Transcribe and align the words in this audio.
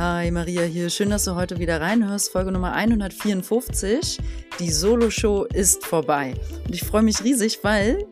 Hi 0.00 0.30
Maria 0.30 0.62
hier, 0.62 0.88
schön, 0.88 1.10
dass 1.10 1.24
du 1.24 1.34
heute 1.34 1.58
wieder 1.58 1.78
reinhörst. 1.78 2.32
Folge 2.32 2.52
Nummer 2.52 2.72
154. 2.72 4.16
Die 4.58 4.70
Solo-Show 4.70 5.44
ist 5.52 5.84
vorbei. 5.84 6.32
Und 6.64 6.74
ich 6.74 6.84
freue 6.84 7.02
mich 7.02 7.22
riesig, 7.22 7.58
weil 7.60 8.06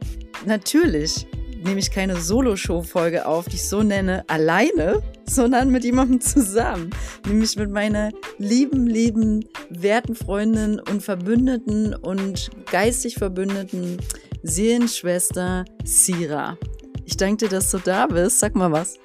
natürlich 0.44 1.26
nehme 1.64 1.80
ich 1.80 1.90
keine 1.90 2.20
Solo-Show-Folge 2.20 3.24
auf, 3.24 3.46
die 3.46 3.56
ich 3.56 3.66
so 3.66 3.82
nenne, 3.82 4.22
alleine, 4.28 5.02
sondern 5.24 5.70
mit 5.70 5.82
jemandem 5.82 6.20
zusammen. 6.20 6.90
Nämlich 7.26 7.56
mit 7.56 7.70
meiner 7.70 8.10
lieben, 8.36 8.86
lieben, 8.86 9.46
werten 9.70 10.14
Freundin 10.14 10.80
und 10.80 11.02
Verbündeten 11.02 11.94
und 11.94 12.50
geistig 12.70 13.14
Verbündeten 13.14 13.96
Seelenschwester 14.42 15.64
Sira. 15.84 16.58
Ich 17.06 17.16
danke 17.16 17.46
dir, 17.46 17.48
dass 17.48 17.70
du 17.70 17.78
da 17.78 18.06
bist. 18.08 18.40
Sag 18.40 18.56
mal 18.56 18.72
was. 18.72 18.98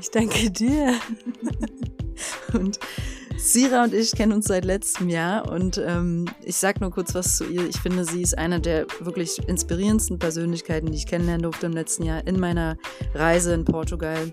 Ich 0.00 0.10
danke 0.10 0.50
dir. 0.50 0.94
und 2.54 2.78
Sira 3.36 3.84
und 3.84 3.94
ich 3.94 4.12
kennen 4.12 4.32
uns 4.32 4.46
seit 4.46 4.64
letztem 4.64 5.08
Jahr 5.08 5.50
und 5.50 5.78
ähm, 5.78 6.26
ich 6.42 6.56
sag 6.56 6.80
nur 6.80 6.90
kurz 6.90 7.14
was 7.14 7.36
zu 7.36 7.44
ihr. 7.44 7.68
Ich 7.68 7.78
finde, 7.78 8.04
sie 8.04 8.22
ist 8.22 8.36
eine 8.36 8.60
der 8.60 8.86
wirklich 9.00 9.38
inspirierendsten 9.46 10.18
Persönlichkeiten, 10.18 10.90
die 10.90 10.98
ich 10.98 11.06
kennenlernen 11.06 11.42
durfte 11.42 11.66
im 11.66 11.72
letzten 11.72 12.04
Jahr 12.04 12.26
in 12.26 12.38
meiner 12.38 12.76
Reise 13.14 13.54
in 13.54 13.64
Portugal. 13.64 14.32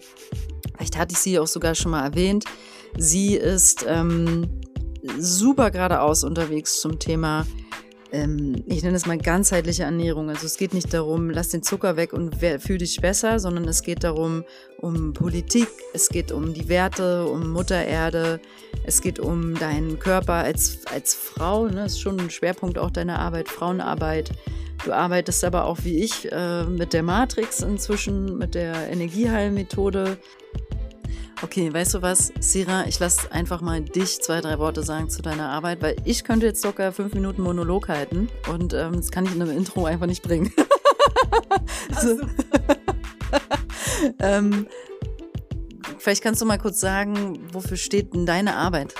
Vielleicht 0.75 0.97
hatte 0.97 1.13
ich 1.13 1.19
sie 1.19 1.39
auch 1.39 1.47
sogar 1.47 1.75
schon 1.75 1.91
mal 1.91 2.03
erwähnt. 2.03 2.45
Sie 2.97 3.35
ist 3.35 3.85
ähm, 3.87 4.47
super 5.17 5.71
geradeaus 5.71 6.23
unterwegs 6.23 6.81
zum 6.81 6.99
Thema 6.99 7.45
ähm, 8.17 8.63
ich 8.65 8.83
nenne 8.83 8.97
es 8.97 9.05
mal 9.05 9.17
ganzheitliche 9.17 9.83
Ernährung. 9.83 10.29
Also 10.29 10.45
es 10.45 10.57
geht 10.57 10.73
nicht 10.73 10.93
darum, 10.93 11.29
lass 11.29 11.49
den 11.49 11.61
Zucker 11.61 11.95
weg 11.95 12.13
und 12.13 12.35
fühl 12.35 12.77
dich 12.77 12.99
besser, 12.99 13.39
sondern 13.39 13.67
es 13.67 13.83
geht 13.83 14.03
darum, 14.03 14.43
um 14.79 15.13
Politik, 15.13 15.67
es 15.93 16.09
geht 16.09 16.31
um 16.31 16.53
die 16.53 16.67
Werte, 16.67 17.25
um 17.25 17.51
Mutter 17.51 17.83
Erde, 17.83 18.39
es 18.83 19.01
geht 19.01 19.19
um 19.19 19.55
deinen 19.55 19.99
Körper 19.99 20.33
als, 20.33 20.79
als 20.91 21.13
Frau. 21.13 21.67
Ne? 21.67 21.83
Das 21.83 21.93
ist 21.93 22.01
schon 22.01 22.19
ein 22.19 22.29
Schwerpunkt 22.29 22.77
auch 22.77 22.91
deiner 22.91 23.19
Arbeit, 23.19 23.49
Frauenarbeit. 23.49 24.31
Du 24.83 24.93
arbeitest 24.93 25.43
aber 25.43 25.65
auch 25.65 25.79
wie 25.83 26.03
ich 26.03 26.31
äh, 26.31 26.63
mit 26.63 26.93
der 26.93 27.03
Matrix 27.03 27.61
inzwischen, 27.61 28.37
mit 28.37 28.55
der 28.55 28.89
Energieheilmethode. 28.89 30.17
Okay, 31.43 31.71
weißt 31.71 31.93
du 31.93 32.01
was, 32.01 32.33
Sira, 32.39 32.87
ich 32.87 32.99
lasse 32.99 33.31
einfach 33.31 33.61
mal 33.61 33.81
dich 33.81 34.21
zwei, 34.21 34.41
drei 34.41 34.57
Worte 34.57 34.81
sagen 34.81 35.07
zu 35.07 35.21
deiner 35.21 35.49
Arbeit, 35.49 35.83
weil 35.83 35.95
ich 36.03 36.23
könnte 36.23 36.47
jetzt 36.47 36.63
sogar 36.63 36.91
fünf 36.91 37.13
Minuten 37.13 37.43
Monolog 37.43 37.89
halten 37.89 38.27
und 38.51 38.73
ähm, 38.73 38.93
das 38.93 39.11
kann 39.11 39.25
ich 39.25 39.35
in 39.35 39.41
einem 39.41 39.55
Intro 39.55 39.85
einfach 39.85 40.07
nicht 40.07 40.23
bringen. 40.23 40.51
also, 41.95 42.17
ähm, 44.19 44.65
vielleicht 45.99 46.23
kannst 46.23 46.41
du 46.41 46.45
mal 46.45 46.57
kurz 46.57 46.79
sagen, 46.79 47.39
wofür 47.53 47.77
steht 47.77 48.15
denn 48.15 48.25
deine 48.25 48.55
Arbeit? 48.55 48.95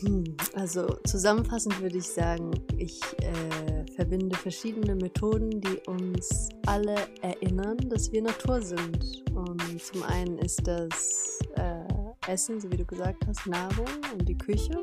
Hm, 0.00 0.36
also 0.54 0.86
zusammenfassend 1.06 1.80
würde 1.80 1.98
ich 1.98 2.06
sagen, 2.06 2.50
ich 2.76 3.00
äh, 3.18 3.92
verbinde 3.94 4.36
verschiedene 4.36 4.94
Methoden, 4.94 5.60
die 5.60 5.78
uns 5.86 6.50
alle 6.66 6.96
erinnern, 7.22 7.78
dass 7.88 8.12
wir 8.12 8.22
Natur 8.22 8.60
sind. 8.60 9.24
Und 9.34 9.62
zum 9.82 10.02
einen 10.02 10.38
ist 10.38 10.66
das 10.66 11.38
äh, 11.56 12.30
Essen, 12.30 12.60
so 12.60 12.70
wie 12.70 12.76
du 12.76 12.84
gesagt 12.84 13.26
hast, 13.26 13.46
Nahrung 13.46 13.86
und 14.12 14.28
die 14.28 14.36
Küche 14.36 14.82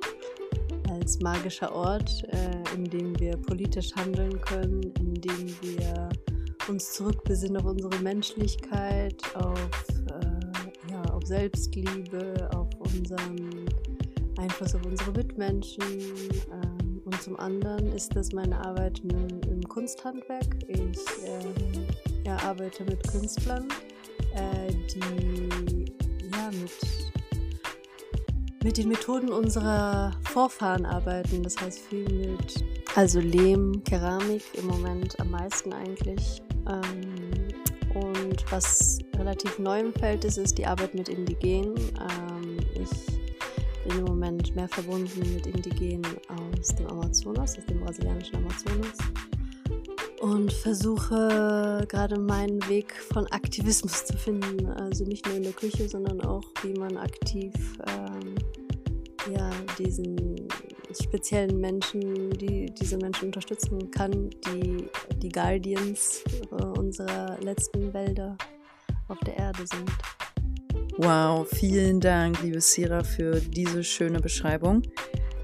als 0.89 1.19
magischer 1.19 1.73
Ort, 1.73 2.23
äh, 2.29 2.75
in 2.75 2.85
dem 2.85 3.19
wir 3.19 3.37
politisch 3.37 3.93
handeln 3.95 4.39
können, 4.41 4.81
in 4.99 5.13
dem 5.15 5.47
wir 5.61 6.09
uns 6.67 6.93
zurückbesinnen 6.93 7.57
auf 7.57 7.65
unsere 7.65 8.01
Menschlichkeit, 8.01 9.21
auf, 9.35 9.69
äh, 10.09 10.91
ja, 10.91 11.01
auf 11.13 11.23
Selbstliebe, 11.25 12.49
auf 12.55 12.69
unseren 12.79 13.65
Einfluss 14.37 14.75
auf 14.75 14.85
unsere 14.85 15.11
Mitmenschen. 15.11 15.83
Ähm, 16.51 17.01
und 17.05 17.21
zum 17.21 17.39
anderen 17.39 17.91
ist 17.91 18.15
das 18.15 18.31
meine 18.31 18.65
Arbeit 18.65 19.01
im 19.03 19.61
Kunsthandwerk. 19.67 20.55
Ich 20.67 20.99
ähm, 21.25 21.85
ja, 22.25 22.37
arbeite 22.37 22.83
mit 22.83 23.05
Künstlern, 23.07 23.67
äh, 24.33 24.71
die 24.93 25.85
ja, 26.31 26.49
mit, 26.51 26.71
mit 28.63 28.77
den 28.77 28.87
Methoden 28.87 29.29
unserer 29.29 30.11
Vorfahren 30.23 30.85
arbeiten. 30.85 31.43
Das 31.43 31.57
heißt 31.59 31.79
viel 31.79 32.31
mit 32.31 32.63
also 32.95 33.19
Lehm, 33.19 33.83
Keramik 33.83 34.43
im 34.53 34.67
Moment 34.67 35.19
am 35.19 35.31
meisten 35.31 35.73
eigentlich. 35.73 36.41
Ähm, 36.67 37.47
und 37.95 38.51
was 38.51 38.99
relativ 39.17 39.59
neu 39.59 39.79
im 39.79 39.93
Feld 39.93 40.25
ist, 40.25 40.37
ist 40.37 40.57
die 40.57 40.65
Arbeit 40.65 40.93
mit 40.93 41.09
Indigenen. 41.09 41.75
Ähm, 41.77 42.57
ich 42.75 43.22
bin 43.83 43.99
im 43.99 44.05
Moment 44.05 44.55
mehr 44.55 44.67
verbunden 44.67 45.33
mit 45.33 45.47
Indigenen 45.47 46.05
aus 46.27 46.75
dem 46.75 46.87
Amazonas, 46.87 47.57
aus 47.57 47.65
dem 47.65 47.79
brasilianischen 47.79 48.37
Amazonas. 48.37 48.97
Und 50.21 50.53
versuche 50.53 51.85
gerade 51.89 52.17
meinen 52.17 52.65
Weg 52.69 52.93
von 53.11 53.27
Aktivismus 53.27 54.05
zu 54.05 54.17
finden. 54.17 54.67
Also 54.67 55.03
nicht 55.03 55.25
nur 55.25 55.35
in 55.35 55.43
der 55.43 55.51
Küche, 55.51 55.89
sondern 55.89 56.21
auch, 56.21 56.43
wie 56.63 56.73
man 56.73 56.95
aktiv 56.95 57.53
ähm, 57.87 58.35
ja, 59.33 59.49
diesen 59.77 60.47
speziellen 61.01 61.59
Menschen, 61.59 62.31
die 62.37 62.65
diese 62.65 62.97
Menschen 62.97 63.25
unterstützen 63.25 63.91
kann, 63.91 64.29
die 64.45 64.87
die 65.17 65.29
Guardians 65.29 66.23
äh, 66.51 66.63
unserer 66.79 67.37
letzten 67.41 67.93
Wälder 67.93 68.37
auf 69.07 69.19
der 69.25 69.37
Erde 69.37 69.65
sind. 69.65 69.91
Wow, 70.97 71.49
vielen 71.49 71.99
Dank, 71.99 72.43
liebe 72.43 72.61
Sira, 72.61 73.03
für 73.03 73.41
diese 73.41 73.83
schöne 73.83 74.19
Beschreibung. 74.19 74.83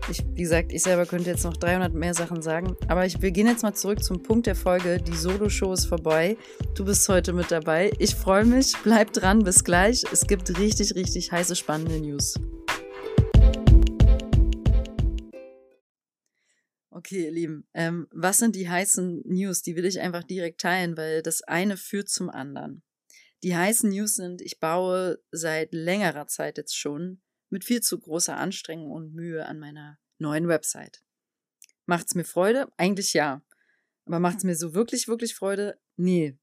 Ich, 0.07 0.23
wie 0.35 0.43
gesagt, 0.43 0.71
ich 0.71 0.83
selber 0.83 1.07
könnte 1.07 1.31
jetzt 1.31 1.43
noch 1.43 1.57
300 1.57 1.91
mehr 1.91 2.13
Sachen 2.13 2.43
sagen, 2.43 2.75
aber 2.87 3.07
ich, 3.07 3.19
gehen 3.19 3.47
jetzt 3.47 3.63
mal 3.63 3.73
zurück 3.73 4.03
zum 4.03 4.21
Punkt 4.21 4.45
der 4.45 4.53
Folge. 4.53 4.99
Die 5.01 5.15
Solo-Show 5.15 5.73
ist 5.73 5.85
vorbei. 5.85 6.37
Du 6.75 6.85
bist 6.85 7.09
heute 7.09 7.33
mit 7.33 7.49
dabei. 7.49 7.91
Ich 7.97 8.13
freue 8.13 8.45
mich. 8.45 8.73
Bleib 8.83 9.11
dran. 9.11 9.43
Bis 9.43 9.63
gleich. 9.63 10.03
Es 10.11 10.27
gibt 10.27 10.55
richtig, 10.59 10.93
richtig 10.93 11.31
heiße, 11.31 11.55
spannende 11.55 11.99
News. 11.99 12.35
Okay, 16.91 17.23
ihr 17.23 17.31
Lieben, 17.31 17.65
ähm, 17.73 18.07
was 18.11 18.37
sind 18.37 18.55
die 18.55 18.69
heißen 18.69 19.23
News? 19.25 19.63
Die 19.63 19.75
will 19.75 19.85
ich 19.85 19.99
einfach 19.99 20.23
direkt 20.23 20.61
teilen, 20.61 20.95
weil 20.95 21.23
das 21.23 21.41
eine 21.41 21.75
führt 21.75 22.09
zum 22.09 22.29
anderen. 22.29 22.83
Die 23.43 23.55
heißen 23.55 23.89
News 23.89 24.15
sind, 24.15 24.41
ich 24.41 24.59
baue 24.59 25.21
seit 25.31 25.73
längerer 25.73 26.27
Zeit 26.27 26.57
jetzt 26.57 26.77
schon 26.77 27.21
mit 27.49 27.63
viel 27.63 27.81
zu 27.81 27.99
großer 27.99 28.35
Anstrengung 28.37 28.91
und 28.91 29.13
Mühe 29.13 29.45
an 29.45 29.59
meiner 29.59 29.97
neuen 30.17 30.47
Website. 30.47 31.01
Macht's 31.85 32.15
mir 32.15 32.25
Freude? 32.25 32.71
Eigentlich 32.77 33.13
ja. 33.13 33.41
Aber 34.05 34.19
macht's 34.19 34.43
mir 34.43 34.55
so 34.55 34.73
wirklich, 34.73 35.07
wirklich 35.07 35.35
Freude? 35.35 35.79
Nee. 35.95 36.37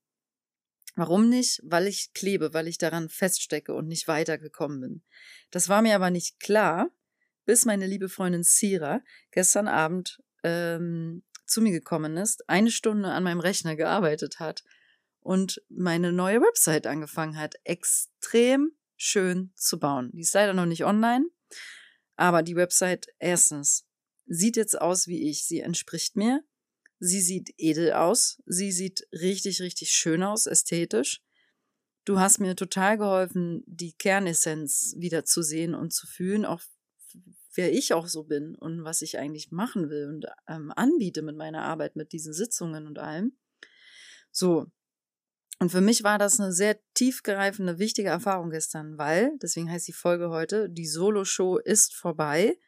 Warum 0.95 1.29
nicht? 1.29 1.61
Weil 1.63 1.87
ich 1.87 2.13
klebe, 2.15 2.55
weil 2.55 2.69
ich 2.69 2.79
daran 2.79 3.09
feststecke 3.09 3.75
und 3.75 3.87
nicht 3.87 4.09
weitergekommen 4.09 4.81
bin. 4.81 5.03
Das 5.51 5.69
war 5.69 5.83
mir 5.83 5.95
aber 5.95 6.11
nicht 6.11 6.41
klar, 6.41 6.91
bis 7.45 7.67
meine 7.67 7.87
liebe 7.87 8.09
Freundin 8.09 8.43
Sira 8.43 9.03
gestern 9.31 9.69
Abend 9.69 10.23
ähm, 10.43 11.23
zu 11.45 11.61
mir 11.61 11.73
gekommen 11.73 12.17
ist, 12.17 12.49
eine 12.49 12.71
Stunde 12.71 13.11
an 13.11 13.23
meinem 13.23 13.41
Rechner 13.41 13.77
gearbeitet 13.77 14.41
hat 14.41 14.65
und 15.27 15.61
meine 15.69 16.13
neue 16.13 16.41
Website 16.41 16.87
angefangen 16.87 17.37
hat, 17.37 17.57
extrem 17.65 18.71
schön 18.97 19.51
zu 19.57 19.81
bauen. 19.81 20.11
Die 20.15 20.21
ist 20.21 20.35
leider 20.35 20.55
noch 20.55 20.67
nicht 20.67 20.85
online, 20.85 21.27
aber 22.15 22.45
die 22.45 22.55
Website 22.55 23.09
erstens 23.19 23.89
sieht 24.27 24.57
jetzt 24.57 24.81
aus 24.81 25.09
wie 25.09 25.29
ich. 25.29 25.45
Sie 25.45 25.61
entspricht 25.61 26.17
mir. 26.17 26.45
Sie 27.01 27.21
sieht 27.21 27.53
edel 27.59 27.93
aus. 27.93 28.41
Sie 28.47 28.71
sieht 28.71 29.07
richtig, 29.13 29.61
richtig 29.61 29.91
schön 29.91 30.23
aus, 30.23 30.47
ästhetisch. 30.47 31.21
Du 32.05 32.21
hast 32.21 32.39
mir 32.39 32.55
total 32.55 32.97
geholfen, 32.97 33.65
die 33.67 33.95
Kernessenz 33.95 34.95
wieder 34.97 35.25
zu 35.25 35.43
sehen 35.43 35.75
und 35.75 35.93
zu 35.93 36.07
fühlen, 36.07 36.45
auch 36.45 36.63
wer 37.53 37.73
ich 37.73 37.93
auch 37.95 38.07
so 38.07 38.23
bin 38.23 38.55
und 38.55 38.85
was 38.85 39.03
ich 39.03 39.19
eigentlich 39.19 39.51
machen 39.51 39.91
will 39.91 40.07
und 40.07 40.27
ähm, 40.47 40.73
anbiete 40.77 41.23
mit 41.23 41.37
meiner 41.37 41.65
Arbeit, 41.65 41.97
mit 41.97 42.13
diesen 42.13 42.33
Sitzungen 42.33 42.87
und 42.87 43.01
allem. 43.01 43.37
So, 44.31 44.71
und 45.59 45.71
für 45.71 45.81
mich 45.81 46.05
war 46.05 46.19
das 46.19 46.39
eine 46.39 46.53
sehr 46.53 46.79
tiefgreifende, 46.95 47.79
wichtige 47.79 48.11
Erfahrung 48.11 48.51
gestern, 48.51 48.99
weil, 48.99 49.33
deswegen 49.41 49.71
heißt 49.71 49.89
die 49.89 49.93
Folge 49.93 50.29
heute, 50.29 50.69
die 50.69 50.87
Solo-Show 50.87 51.59
ist 51.59 51.95
vorbei. 51.95 52.59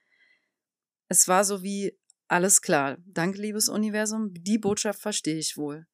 Es 1.09 1.29
war 1.29 1.45
so 1.45 1.63
wie, 1.63 1.99
alles 2.29 2.63
klar, 2.63 2.97
danke 3.05 3.41
liebes 3.41 3.69
Universum, 3.69 4.33
die 4.33 4.59
Botschaft 4.59 5.01
verstehe 5.01 5.39
ich 5.39 5.57
wohl. 5.57 5.87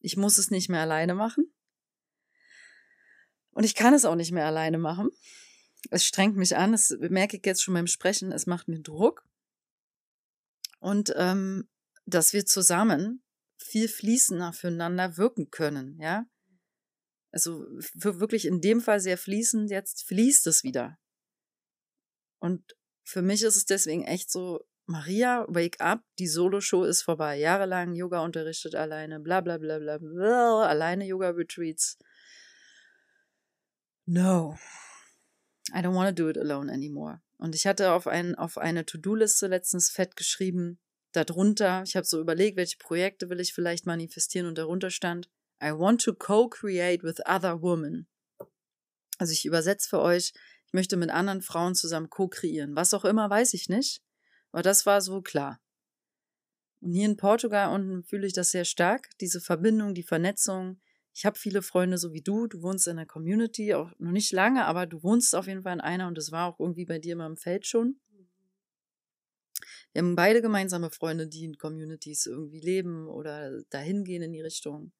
Ich 0.00 0.16
muss 0.16 0.36
es 0.36 0.50
nicht 0.50 0.68
mehr 0.68 0.82
alleine 0.82 1.14
machen. 1.14 1.52
Und 3.50 3.64
ich 3.64 3.74
kann 3.74 3.94
es 3.94 4.04
auch 4.04 4.14
nicht 4.14 4.32
mehr 4.32 4.44
alleine 4.44 4.76
machen. 4.76 5.08
Es 5.90 6.04
strengt 6.04 6.36
mich 6.36 6.56
an, 6.56 6.72
das 6.72 6.94
merke 7.00 7.38
ich 7.38 7.46
jetzt 7.46 7.62
schon 7.62 7.74
beim 7.74 7.86
Sprechen, 7.86 8.30
es 8.30 8.46
macht 8.46 8.68
mir 8.68 8.80
Druck. 8.80 9.26
Und 10.80 11.14
ähm, 11.16 11.66
dass 12.04 12.34
wir 12.34 12.44
zusammen 12.44 13.22
viel 13.58 13.88
fließender 13.88 14.52
füreinander 14.52 15.16
wirken 15.16 15.50
können, 15.50 15.98
ja. 16.00 16.26
Also 17.32 17.66
wirklich 17.94 18.46
in 18.46 18.60
dem 18.60 18.80
Fall 18.80 19.00
sehr 19.00 19.18
fließend, 19.18 19.70
jetzt 19.70 20.06
fließt 20.06 20.46
es 20.46 20.62
wieder. 20.64 20.98
Und 22.38 22.76
für 23.04 23.22
mich 23.22 23.42
ist 23.42 23.56
es 23.56 23.66
deswegen 23.66 24.04
echt 24.04 24.30
so, 24.30 24.64
Maria, 24.86 25.44
wake 25.48 25.80
up, 25.80 26.04
die 26.18 26.28
Solo-Show 26.28 26.84
ist 26.84 27.02
vorbei. 27.02 27.38
Jahrelang 27.38 27.94
Yoga 27.94 28.20
unterrichtet 28.20 28.74
alleine, 28.74 29.20
bla 29.20 29.40
bla 29.40 29.58
bla 29.58 29.78
bla 29.78 29.98
bla, 29.98 30.62
alleine 30.66 31.06
Yoga-Retreats. 31.06 31.98
No, 34.06 34.56
I 35.74 35.78
don't 35.78 35.94
want 35.94 36.08
to 36.08 36.22
do 36.22 36.28
it 36.28 36.38
alone 36.38 36.72
anymore. 36.72 37.20
Und 37.38 37.54
ich 37.54 37.66
hatte 37.66 37.92
auf, 37.92 38.06
ein, 38.06 38.34
auf 38.34 38.56
eine 38.56 38.86
To-Do-Liste 38.86 39.48
letztens 39.48 39.90
fett 39.90 40.16
geschrieben, 40.16 40.78
darunter, 41.16 41.82
ich 41.84 41.96
habe 41.96 42.06
so 42.06 42.20
überlegt, 42.20 42.56
welche 42.56 42.76
Projekte 42.78 43.28
will 43.28 43.40
ich 43.40 43.52
vielleicht 43.52 43.86
manifestieren 43.86 44.46
und 44.46 44.58
darunter 44.58 44.90
stand, 44.90 45.28
I 45.62 45.70
want 45.70 46.02
to 46.02 46.14
co-create 46.14 47.02
with 47.02 47.20
other 47.26 47.62
women. 47.62 48.06
Also 49.18 49.32
ich 49.32 49.46
übersetze 49.46 49.88
für 49.88 50.00
euch, 50.00 50.34
ich 50.66 50.72
möchte 50.72 50.96
mit 50.96 51.10
anderen 51.10 51.42
Frauen 51.42 51.74
zusammen 51.74 52.10
co-kreieren. 52.10 52.76
Was 52.76 52.92
auch 52.92 53.04
immer, 53.04 53.30
weiß 53.30 53.54
ich 53.54 53.68
nicht. 53.68 54.02
Aber 54.52 54.62
das 54.62 54.84
war 54.86 55.00
so 55.00 55.22
klar. 55.22 55.60
Und 56.80 56.92
hier 56.92 57.06
in 57.06 57.16
Portugal 57.16 57.74
unten 57.74 58.04
fühle 58.04 58.26
ich 58.26 58.32
das 58.32 58.50
sehr 58.50 58.64
stark, 58.64 59.08
diese 59.20 59.40
Verbindung, 59.40 59.94
die 59.94 60.02
Vernetzung. 60.02 60.80
Ich 61.14 61.24
habe 61.24 61.38
viele 61.38 61.62
Freunde, 61.62 61.96
so 61.96 62.12
wie 62.12 62.20
du. 62.20 62.46
Du 62.46 62.62
wohnst 62.62 62.86
in 62.86 62.96
der 62.96 63.06
Community, 63.06 63.74
auch 63.74 63.90
noch 63.98 64.12
nicht 64.12 64.32
lange, 64.32 64.66
aber 64.66 64.86
du 64.86 65.02
wohnst 65.02 65.34
auf 65.34 65.46
jeden 65.46 65.62
Fall 65.62 65.72
in 65.72 65.80
einer 65.80 66.08
und 66.08 66.18
das 66.18 66.30
war 66.30 66.46
auch 66.46 66.60
irgendwie 66.60 66.84
bei 66.84 66.98
dir 66.98 67.14
immer 67.14 67.26
im 67.26 67.38
Feld 67.38 67.66
schon. 67.66 67.98
Wir 69.96 70.02
haben 70.02 70.14
beide 70.14 70.42
gemeinsame 70.42 70.90
Freunde, 70.90 71.26
die 71.26 71.46
in 71.46 71.56
Communities 71.56 72.26
irgendwie 72.26 72.60
leben 72.60 73.08
oder 73.08 73.62
dahin 73.70 74.04
gehen 74.04 74.20
in 74.20 74.34
die 74.34 74.42
Richtung. 74.42 74.92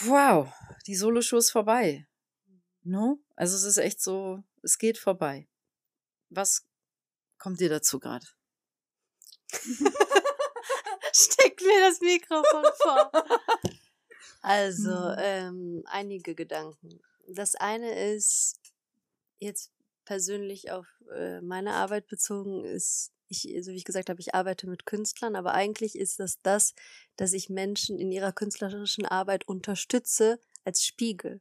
Wow, 0.00 0.50
die 0.86 0.94
Solo-Show 0.94 1.36
ist 1.36 1.50
vorbei. 1.50 2.06
No? 2.82 3.18
Also 3.36 3.56
es 3.56 3.64
ist 3.64 3.76
echt 3.76 4.00
so, 4.00 4.42
es 4.62 4.78
geht 4.78 4.96
vorbei. 4.96 5.46
Was 6.30 6.66
kommt 7.36 7.60
dir 7.60 7.68
dazu 7.68 8.00
gerade? 8.00 8.24
Steck 11.12 11.60
mir 11.60 11.80
das 11.82 12.00
Mikrofon 12.00 12.64
vor. 12.80 13.12
Also, 14.40 14.88
mhm. 14.88 15.16
ähm, 15.18 15.82
einige 15.88 16.34
Gedanken. 16.34 17.02
Das 17.28 17.54
eine 17.54 18.14
ist, 18.14 18.58
jetzt 19.40 19.70
persönlich 20.04 20.70
auf 20.70 20.86
äh, 21.14 21.40
meine 21.40 21.74
Arbeit 21.74 22.06
bezogen, 22.06 22.64
ist, 22.64 23.12
ich, 23.28 23.42
so 23.62 23.72
wie 23.72 23.76
ich 23.76 23.84
gesagt 23.84 24.10
habe, 24.10 24.20
ich 24.20 24.34
arbeite 24.34 24.68
mit 24.68 24.86
Künstlern, 24.86 25.36
aber 25.36 25.54
eigentlich 25.54 25.96
ist 25.96 26.20
das 26.20 26.40
das, 26.42 26.74
dass 27.16 27.32
ich 27.32 27.48
Menschen 27.48 27.98
in 27.98 28.12
ihrer 28.12 28.32
künstlerischen 28.32 29.06
Arbeit 29.06 29.48
unterstütze 29.48 30.38
als 30.64 30.84
Spiegel. 30.84 31.40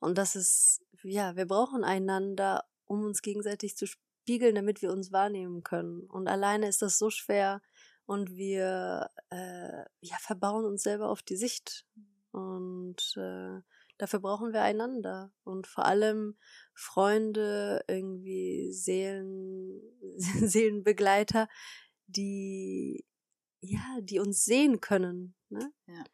Und 0.00 0.18
das 0.18 0.36
ist, 0.36 0.82
ja, 1.02 1.36
wir 1.36 1.46
brauchen 1.46 1.84
einander, 1.84 2.64
um 2.86 3.04
uns 3.04 3.22
gegenseitig 3.22 3.76
zu 3.76 3.86
spiegeln, 3.86 4.54
damit 4.54 4.82
wir 4.82 4.92
uns 4.92 5.12
wahrnehmen 5.12 5.62
können. 5.62 6.02
Und 6.02 6.28
alleine 6.28 6.68
ist 6.68 6.82
das 6.82 6.98
so 6.98 7.10
schwer 7.10 7.62
und 8.04 8.36
wir 8.36 9.10
äh, 9.30 9.84
ja, 10.00 10.16
verbauen 10.18 10.64
uns 10.64 10.82
selber 10.82 11.08
auf 11.08 11.22
die 11.22 11.36
Sicht. 11.36 11.86
Und 12.32 13.14
äh, 13.16 13.60
dafür 14.02 14.18
brauchen 14.18 14.52
wir 14.52 14.62
einander. 14.62 15.32
Und 15.44 15.68
vor 15.68 15.86
allem 15.86 16.36
Freunde, 16.74 17.84
irgendwie 17.86 18.72
Seelen, 18.72 19.80
Seelenbegleiter, 20.18 21.48
die 22.06 23.04
ja, 23.60 24.00
die 24.00 24.18
uns 24.18 24.44
sehen 24.44 24.80
können. 24.80 25.36
Ne? 25.48 25.72
Ja. 25.86 26.04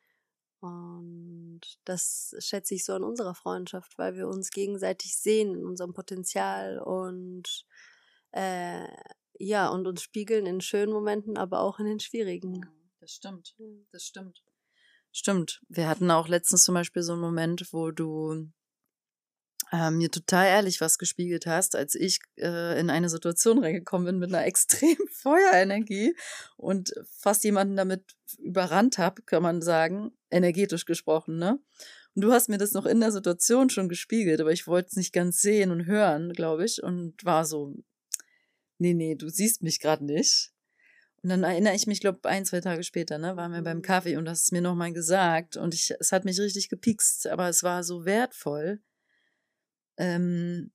Und 0.60 1.62
das 1.84 2.34
schätze 2.40 2.74
ich 2.74 2.84
so 2.84 2.92
an 2.92 3.04
unserer 3.04 3.34
Freundschaft, 3.34 3.96
weil 3.96 4.16
wir 4.16 4.28
uns 4.28 4.50
gegenseitig 4.50 5.16
sehen 5.16 5.54
in 5.54 5.64
unserem 5.64 5.94
Potenzial 5.94 6.78
und 6.78 7.64
äh, 8.32 8.86
ja, 9.38 9.68
und 9.68 9.86
uns 9.86 10.02
spiegeln 10.02 10.44
in 10.44 10.60
schönen 10.60 10.92
Momenten, 10.92 11.38
aber 11.38 11.60
auch 11.60 11.78
in 11.78 11.86
den 11.86 12.00
schwierigen. 12.00 12.66
Das 13.00 13.12
stimmt. 13.12 13.56
Das 13.92 14.02
stimmt. 14.02 14.42
Stimmt. 15.18 15.60
Wir 15.68 15.88
hatten 15.88 16.12
auch 16.12 16.28
letztens 16.28 16.62
zum 16.62 16.76
Beispiel 16.76 17.02
so 17.02 17.14
einen 17.14 17.20
Moment, 17.20 17.72
wo 17.72 17.90
du 17.90 18.52
äh, 19.72 19.90
mir 19.90 20.12
total 20.12 20.46
ehrlich 20.46 20.80
was 20.80 20.96
gespiegelt 20.96 21.44
hast, 21.44 21.74
als 21.74 21.96
ich 21.96 22.20
äh, 22.36 22.78
in 22.78 22.88
eine 22.88 23.08
Situation 23.08 23.58
reingekommen 23.58 24.06
bin 24.06 24.18
mit 24.20 24.32
einer 24.32 24.46
extremen 24.46 25.08
Feuerenergie 25.10 26.14
und 26.56 26.92
fast 27.16 27.42
jemanden 27.42 27.74
damit 27.74 28.04
überrannt 28.38 28.98
habe, 28.98 29.22
kann 29.22 29.42
man 29.42 29.60
sagen, 29.60 30.12
energetisch 30.30 30.84
gesprochen, 30.84 31.36
ne? 31.36 31.58
Und 32.14 32.22
du 32.22 32.30
hast 32.30 32.48
mir 32.48 32.58
das 32.58 32.70
noch 32.70 32.86
in 32.86 33.00
der 33.00 33.10
Situation 33.10 33.70
schon 33.70 33.88
gespiegelt, 33.88 34.40
aber 34.40 34.52
ich 34.52 34.68
wollte 34.68 34.90
es 34.90 34.96
nicht 34.96 35.12
ganz 35.12 35.40
sehen 35.42 35.72
und 35.72 35.86
hören, 35.86 36.32
glaube 36.32 36.64
ich, 36.64 36.80
und 36.80 37.24
war 37.24 37.44
so, 37.44 37.74
nee, 38.78 38.94
nee, 38.94 39.16
du 39.16 39.28
siehst 39.28 39.64
mich 39.64 39.80
gerade 39.80 40.04
nicht. 40.04 40.52
Und 41.22 41.30
dann 41.30 41.42
erinnere 41.42 41.74
ich 41.74 41.86
mich, 41.86 42.00
glaube 42.00 42.28
ein, 42.28 42.44
zwei 42.44 42.60
Tage 42.60 42.84
später, 42.84 43.18
ne, 43.18 43.36
waren 43.36 43.52
wir 43.52 43.62
beim 43.62 43.82
Kaffee 43.82 44.16
und 44.16 44.28
hast 44.28 44.44
es 44.44 44.52
mir 44.52 44.62
nochmal 44.62 44.92
gesagt 44.92 45.56
und 45.56 45.74
ich, 45.74 45.92
es 45.98 46.12
hat 46.12 46.24
mich 46.24 46.38
richtig 46.38 46.68
gepikst, 46.68 47.26
aber 47.26 47.48
es 47.48 47.64
war 47.64 47.82
so 47.82 48.04
wertvoll, 48.04 48.80
ähm, 49.96 50.70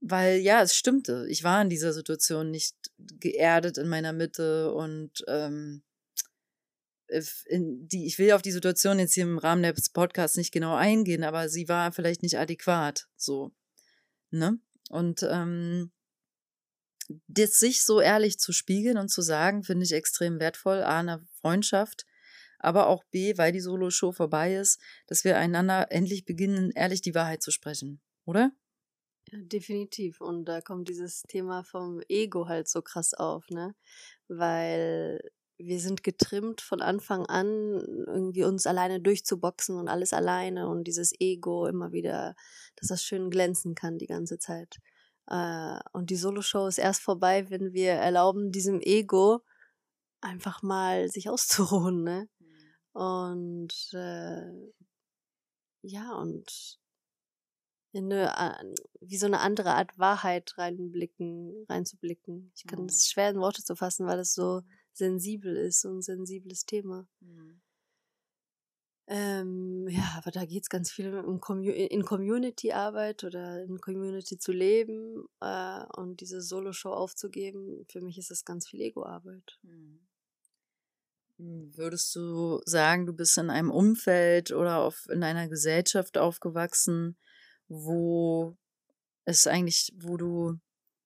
weil 0.00 0.38
ja, 0.38 0.62
es 0.62 0.74
stimmte. 0.74 1.26
Ich 1.28 1.44
war 1.44 1.60
in 1.60 1.68
dieser 1.68 1.92
Situation 1.92 2.50
nicht 2.50 2.74
geerdet 2.98 3.76
in 3.78 3.88
meiner 3.88 4.12
Mitte 4.12 4.72
und 4.72 5.24
ähm, 5.28 5.82
in 7.46 7.86
die, 7.88 8.06
ich 8.06 8.18
will 8.18 8.32
auf 8.32 8.42
die 8.42 8.52
Situation 8.52 8.98
jetzt 8.98 9.12
hier 9.12 9.24
im 9.24 9.38
Rahmen 9.38 9.62
des 9.62 9.90
Podcasts 9.90 10.38
nicht 10.38 10.52
genau 10.52 10.74
eingehen, 10.74 11.24
aber 11.24 11.48
sie 11.50 11.68
war 11.68 11.92
vielleicht 11.92 12.22
nicht 12.22 12.38
adäquat, 12.38 13.08
so. 13.16 13.52
Ne? 14.30 14.58
Und 14.88 15.26
ähm, 15.30 15.92
das 17.28 17.58
sich 17.58 17.84
so 17.84 18.00
ehrlich 18.00 18.38
zu 18.38 18.52
spiegeln 18.52 18.98
und 18.98 19.08
zu 19.08 19.22
sagen, 19.22 19.62
finde 19.64 19.84
ich 19.84 19.92
extrem 19.92 20.40
wertvoll. 20.40 20.82
A, 20.82 21.00
eine 21.00 21.24
Freundschaft, 21.40 22.06
aber 22.58 22.86
auch 22.86 23.04
B, 23.04 23.36
weil 23.38 23.52
die 23.52 23.60
Solo-Show 23.60 24.12
vorbei 24.12 24.54
ist, 24.54 24.80
dass 25.06 25.24
wir 25.24 25.38
einander 25.38 25.90
endlich 25.90 26.24
beginnen, 26.24 26.70
ehrlich 26.72 27.02
die 27.02 27.14
Wahrheit 27.14 27.42
zu 27.42 27.50
sprechen, 27.50 28.00
oder? 28.24 28.52
Ja, 29.30 29.38
definitiv. 29.40 30.20
Und 30.20 30.44
da 30.46 30.60
kommt 30.60 30.88
dieses 30.88 31.22
Thema 31.22 31.62
vom 31.64 32.00
Ego 32.08 32.48
halt 32.48 32.68
so 32.68 32.82
krass 32.82 33.14
auf, 33.14 33.48
ne? 33.50 33.74
Weil 34.28 35.20
wir 35.58 35.80
sind 35.80 36.02
getrimmt 36.02 36.60
von 36.60 36.82
Anfang 36.82 37.26
an, 37.26 37.48
irgendwie 38.06 38.44
uns 38.44 38.66
alleine 38.66 39.00
durchzuboxen 39.00 39.76
und 39.76 39.88
alles 39.88 40.12
alleine 40.12 40.68
und 40.68 40.84
dieses 40.84 41.12
Ego 41.20 41.66
immer 41.66 41.92
wieder, 41.92 42.34
dass 42.76 42.88
das 42.88 43.04
schön 43.04 43.30
glänzen 43.30 43.74
kann 43.74 43.98
die 43.98 44.06
ganze 44.06 44.38
Zeit. 44.38 44.78
Äh, 45.28 45.78
und 45.92 46.10
die 46.10 46.16
Solo-Show 46.16 46.66
ist 46.66 46.78
erst 46.78 47.02
vorbei, 47.02 47.48
wenn 47.50 47.72
wir 47.72 47.92
erlauben, 47.92 48.52
diesem 48.52 48.80
Ego 48.80 49.42
einfach 50.20 50.62
mal 50.62 51.08
sich 51.08 51.28
auszuruhen, 51.30 52.02
ne? 52.02 52.28
Mhm. 52.38 53.00
Und 53.00 53.90
äh, 53.92 54.72
ja, 55.82 56.12
und 56.14 56.78
in 57.92 58.10
eine, 58.12 58.74
wie 59.00 59.18
so 59.18 59.26
eine 59.26 59.40
andere 59.40 59.74
Art 59.74 59.98
Wahrheit 59.98 60.56
reinblicken, 60.56 61.66
reinzublicken. 61.68 62.50
Ich 62.56 62.66
kann 62.66 62.86
es 62.86 62.96
mhm. 62.96 63.10
schwer 63.10 63.30
in 63.30 63.40
Worte 63.40 63.62
zu 63.62 63.76
fassen, 63.76 64.06
weil 64.06 64.18
es 64.18 64.32
so 64.34 64.62
sensibel 64.92 65.56
ist, 65.56 65.82
so 65.82 65.90
ein 65.90 66.00
sensibles 66.00 66.64
Thema. 66.64 67.06
Mhm. 67.20 67.60
Ähm, 69.08 69.88
ja, 69.88 70.14
aber 70.16 70.30
da 70.30 70.44
geht 70.44 70.62
es 70.62 70.68
ganz 70.68 70.90
viel 70.90 71.18
um 71.18 71.40
Commu 71.40 71.70
in 71.70 72.04
Community-Arbeit 72.04 73.24
oder 73.24 73.62
in 73.62 73.80
Community 73.80 74.38
zu 74.38 74.52
leben 74.52 75.26
äh, 75.40 75.84
und 75.96 76.20
diese 76.20 76.40
Solo-Show 76.40 76.90
aufzugeben. 76.90 77.84
Für 77.90 78.00
mich 78.00 78.16
ist 78.16 78.30
das 78.30 78.44
ganz 78.44 78.68
viel 78.68 78.80
Ego-Arbeit. 78.80 79.58
Mhm. 79.62 80.06
Hm, 81.38 81.76
würdest 81.76 82.14
du 82.14 82.60
sagen, 82.64 83.06
du 83.06 83.12
bist 83.12 83.36
in 83.38 83.50
einem 83.50 83.70
Umfeld 83.70 84.52
oder 84.52 84.78
auf, 84.78 85.08
in 85.10 85.24
einer 85.24 85.48
Gesellschaft 85.48 86.16
aufgewachsen, 86.16 87.16
wo 87.68 88.56
es 89.24 89.46
eigentlich, 89.46 89.92
wo 89.96 90.16
du 90.16 90.58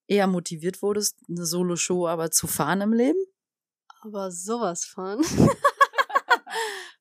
eher 0.07 0.26
motiviert 0.26 0.83
wurdest, 0.83 1.19
eine 1.29 1.47
Solo-Show 1.47 2.07
aber 2.07 2.31
zu 2.31 2.47
fahren 2.47 2.83
im 2.83 2.93
Leben? 2.93 3.19
Aber 4.03 4.31
sowas 4.31 4.85
von. 4.85 5.23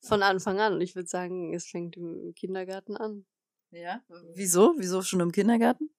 von 0.05 0.23
Anfang 0.23 0.59
an. 0.59 0.79
Ich 0.81 0.95
würde 0.95 1.09
sagen, 1.09 1.53
es 1.53 1.65
fängt 1.65 1.97
im 1.97 2.33
Kindergarten 2.35 2.97
an. 2.97 3.25
Ja? 3.71 4.01
Wieso? 4.33 4.73
Wieso 4.77 5.01
schon 5.01 5.19
im 5.19 5.31
Kindergarten? 5.31 5.89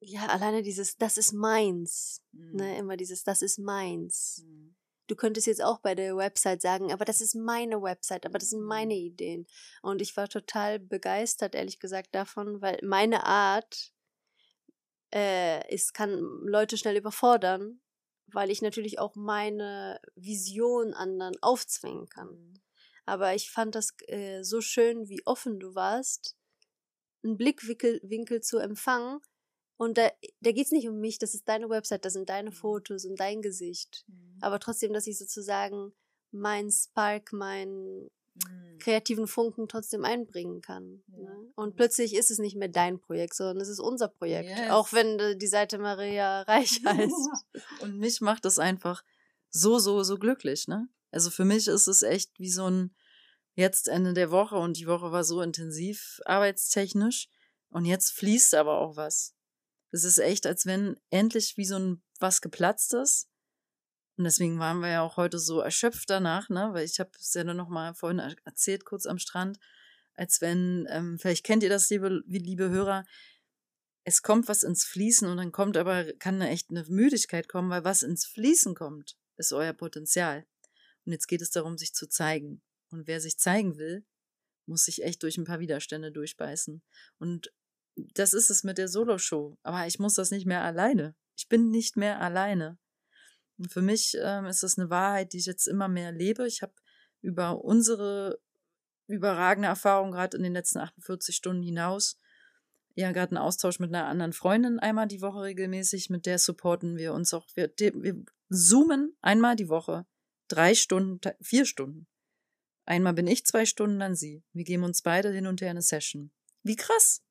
Ja, 0.00 0.26
alleine 0.26 0.62
dieses, 0.62 0.96
das 0.96 1.16
ist 1.16 1.32
meins. 1.32 2.22
Ne, 2.32 2.44
mhm. 2.44 2.56
Ne, 2.56 2.78
immer 2.78 2.96
dieses, 2.96 3.24
das 3.24 3.42
ist 3.42 3.58
meins. 3.58 4.44
Mhm. 4.44 4.76
Du 5.06 5.16
könntest 5.16 5.46
jetzt 5.46 5.62
auch 5.62 5.80
bei 5.80 5.94
der 5.94 6.16
Website 6.16 6.62
sagen, 6.62 6.92
aber 6.92 7.04
das 7.04 7.20
ist 7.20 7.34
meine 7.34 7.82
Website, 7.82 8.24
aber 8.24 8.38
das 8.38 8.50
sind 8.50 8.62
meine 8.62 8.94
mhm. 8.94 9.00
Ideen. 9.00 9.46
Und 9.82 10.02
ich 10.02 10.16
war 10.16 10.28
total 10.28 10.78
begeistert, 10.78 11.54
ehrlich 11.54 11.78
gesagt, 11.78 12.14
davon, 12.14 12.60
weil 12.60 12.78
meine 12.82 13.24
Art 13.24 13.92
äh, 15.14 15.72
ist, 15.72 15.94
kann 15.94 16.10
Leute 16.42 16.76
schnell 16.76 16.96
überfordern, 16.96 17.80
weil 18.26 18.50
ich 18.50 18.62
natürlich 18.62 18.98
auch 18.98 19.14
meine 19.14 20.00
Vision 20.16 20.92
anderen 20.94 21.34
aufzwingen 21.42 22.08
kann. 22.08 22.60
Aber 23.06 23.34
ich 23.34 23.50
fand 23.50 23.74
das 23.74 23.94
äh, 24.06 24.42
so 24.42 24.60
schön, 24.60 25.08
wie 25.08 25.24
offen 25.26 25.60
du 25.60 25.74
warst, 25.74 26.36
einen 27.22 27.36
Blickwinkel 27.36 28.00
Winkel 28.02 28.40
zu 28.40 28.58
empfangen. 28.58 29.20
Und 29.76 29.98
da, 29.98 30.10
da 30.40 30.52
geht 30.52 30.66
es 30.66 30.72
nicht 30.72 30.88
um 30.88 31.00
mich, 31.00 31.18
das 31.18 31.34
ist 31.34 31.48
deine 31.48 31.68
Website, 31.68 32.04
das 32.04 32.12
sind 32.12 32.28
deine 32.28 32.50
mhm. 32.50 32.54
Fotos 32.54 33.04
und 33.04 33.18
dein 33.18 33.42
Gesicht. 33.42 34.04
Mhm. 34.06 34.38
Aber 34.40 34.60
trotzdem, 34.60 34.92
dass 34.92 35.06
ich 35.06 35.18
sozusagen 35.18 35.92
mein 36.30 36.70
Spark, 36.70 37.32
mein 37.32 38.08
mhm. 38.34 38.78
kreativen 38.78 39.26
Funken 39.26 39.68
trotzdem 39.68 40.04
einbringen 40.04 40.60
kann. 40.60 41.02
Ja. 41.08 41.24
Ne? 41.24 41.52
Und 41.56 41.76
plötzlich 41.76 42.14
ist 42.14 42.30
es 42.30 42.38
nicht 42.38 42.56
mehr 42.56 42.68
dein 42.68 43.00
Projekt, 43.00 43.34
sondern 43.34 43.60
es 43.60 43.68
ist 43.68 43.80
unser 43.80 44.08
Projekt. 44.08 44.50
Yes. 44.50 44.70
Auch 44.70 44.92
wenn 44.92 45.38
die 45.38 45.46
Seite 45.46 45.78
Maria 45.78 46.42
Reich 46.48 46.80
heißt. 46.84 47.30
und 47.80 47.98
mich 47.98 48.20
macht 48.20 48.44
das 48.44 48.58
einfach 48.58 49.02
so, 49.50 49.78
so, 49.78 50.02
so 50.02 50.18
glücklich, 50.18 50.68
ne? 50.68 50.88
Also 51.14 51.30
für 51.30 51.44
mich 51.44 51.68
ist 51.68 51.86
es 51.86 52.02
echt 52.02 52.40
wie 52.40 52.50
so 52.50 52.68
ein 52.68 52.92
jetzt 53.54 53.86
Ende 53.86 54.14
der 54.14 54.32
Woche 54.32 54.56
und 54.56 54.78
die 54.78 54.88
Woche 54.88 55.12
war 55.12 55.22
so 55.22 55.42
intensiv 55.42 56.20
arbeitstechnisch 56.24 57.28
und 57.70 57.84
jetzt 57.84 58.10
fließt 58.14 58.52
aber 58.56 58.80
auch 58.80 58.96
was. 58.96 59.32
Es 59.92 60.02
ist 60.02 60.18
echt, 60.18 60.44
als 60.44 60.66
wenn 60.66 60.98
endlich 61.10 61.56
wie 61.56 61.66
so 61.66 61.78
ein 61.78 62.02
was 62.18 62.40
geplatzt 62.40 62.94
ist. 62.94 63.28
Und 64.16 64.24
deswegen 64.24 64.58
waren 64.58 64.80
wir 64.80 64.88
ja 64.88 65.02
auch 65.02 65.16
heute 65.16 65.38
so 65.38 65.60
erschöpft 65.60 66.10
danach, 66.10 66.48
ne? 66.48 66.70
Weil 66.72 66.84
ich 66.84 66.98
habe 66.98 67.12
es 67.16 67.32
ja 67.32 67.44
noch 67.44 67.68
mal 67.68 67.94
vorhin 67.94 68.18
erzählt, 68.44 68.84
kurz 68.84 69.06
am 69.06 69.18
Strand, 69.18 69.60
als 70.14 70.40
wenn, 70.40 70.88
ähm, 70.90 71.20
vielleicht 71.20 71.44
kennt 71.44 71.62
ihr 71.62 71.68
das, 71.68 71.90
liebe, 71.90 72.24
liebe 72.26 72.70
Hörer, 72.70 73.04
es 74.02 74.22
kommt 74.22 74.48
was 74.48 74.64
ins 74.64 74.84
Fließen 74.84 75.28
und 75.28 75.36
dann 75.36 75.52
kommt 75.52 75.76
aber, 75.76 76.12
kann 76.14 76.40
da 76.40 76.46
echt 76.46 76.70
eine 76.70 76.82
Müdigkeit 76.88 77.48
kommen, 77.48 77.70
weil 77.70 77.84
was 77.84 78.02
ins 78.02 78.26
Fließen 78.26 78.74
kommt, 78.74 79.16
ist 79.36 79.52
euer 79.52 79.72
Potenzial. 79.72 80.44
Und 81.04 81.12
jetzt 81.12 81.26
geht 81.26 81.42
es 81.42 81.50
darum, 81.50 81.76
sich 81.76 81.94
zu 81.94 82.08
zeigen. 82.08 82.62
Und 82.90 83.06
wer 83.06 83.20
sich 83.20 83.38
zeigen 83.38 83.76
will, 83.76 84.04
muss 84.66 84.84
sich 84.84 85.02
echt 85.02 85.22
durch 85.22 85.36
ein 85.36 85.44
paar 85.44 85.60
Widerstände 85.60 86.12
durchbeißen. 86.12 86.82
Und 87.18 87.52
das 87.96 88.32
ist 88.32 88.50
es 88.50 88.64
mit 88.64 88.78
der 88.78 88.88
Solo-Show. 88.88 89.58
Aber 89.62 89.86
ich 89.86 89.98
muss 89.98 90.14
das 90.14 90.30
nicht 90.30 90.46
mehr 90.46 90.62
alleine. 90.62 91.14
Ich 91.36 91.48
bin 91.48 91.70
nicht 91.70 91.96
mehr 91.96 92.20
alleine. 92.20 92.78
Und 93.58 93.70
für 93.70 93.82
mich 93.82 94.16
ähm, 94.20 94.46
ist 94.46 94.62
das 94.62 94.78
eine 94.78 94.90
Wahrheit, 94.90 95.32
die 95.32 95.38
ich 95.38 95.46
jetzt 95.46 95.66
immer 95.66 95.88
mehr 95.88 96.12
lebe. 96.12 96.46
Ich 96.46 96.62
habe 96.62 96.72
über 97.20 97.62
unsere 97.64 98.40
überragende 99.06 99.68
Erfahrung 99.68 100.12
gerade 100.12 100.36
in 100.36 100.42
den 100.42 100.54
letzten 100.54 100.78
48 100.78 101.36
Stunden 101.36 101.62
hinaus 101.62 102.18
ja 102.94 103.12
gerade 103.12 103.32
einen 103.32 103.44
Austausch 103.44 103.80
mit 103.80 103.94
einer 103.94 104.06
anderen 104.06 104.32
Freundin 104.32 104.78
einmal 104.78 105.08
die 105.08 105.20
Woche 105.20 105.42
regelmäßig. 105.42 106.10
Mit 106.10 106.26
der 106.26 106.38
supporten 106.38 106.96
wir 106.96 107.12
uns 107.12 107.34
auch. 107.34 107.46
Wir, 107.54 107.70
wir 107.76 108.24
zoomen 108.50 109.16
einmal 109.20 109.56
die 109.56 109.68
Woche 109.68 110.06
drei 110.48 110.74
Stunden, 110.74 111.20
vier 111.40 111.64
Stunden. 111.64 112.06
Einmal 112.86 113.14
bin 113.14 113.26
ich 113.26 113.46
zwei 113.46 113.64
Stunden, 113.64 113.98
dann 113.98 114.14
sie. 114.14 114.42
Wir 114.52 114.64
geben 114.64 114.84
uns 114.84 115.02
beide 115.02 115.30
hin 115.30 115.46
und 115.46 115.60
her 115.60 115.70
eine 115.70 115.82
Session. 115.82 116.30
Wie 116.62 116.76
krass! 116.76 117.22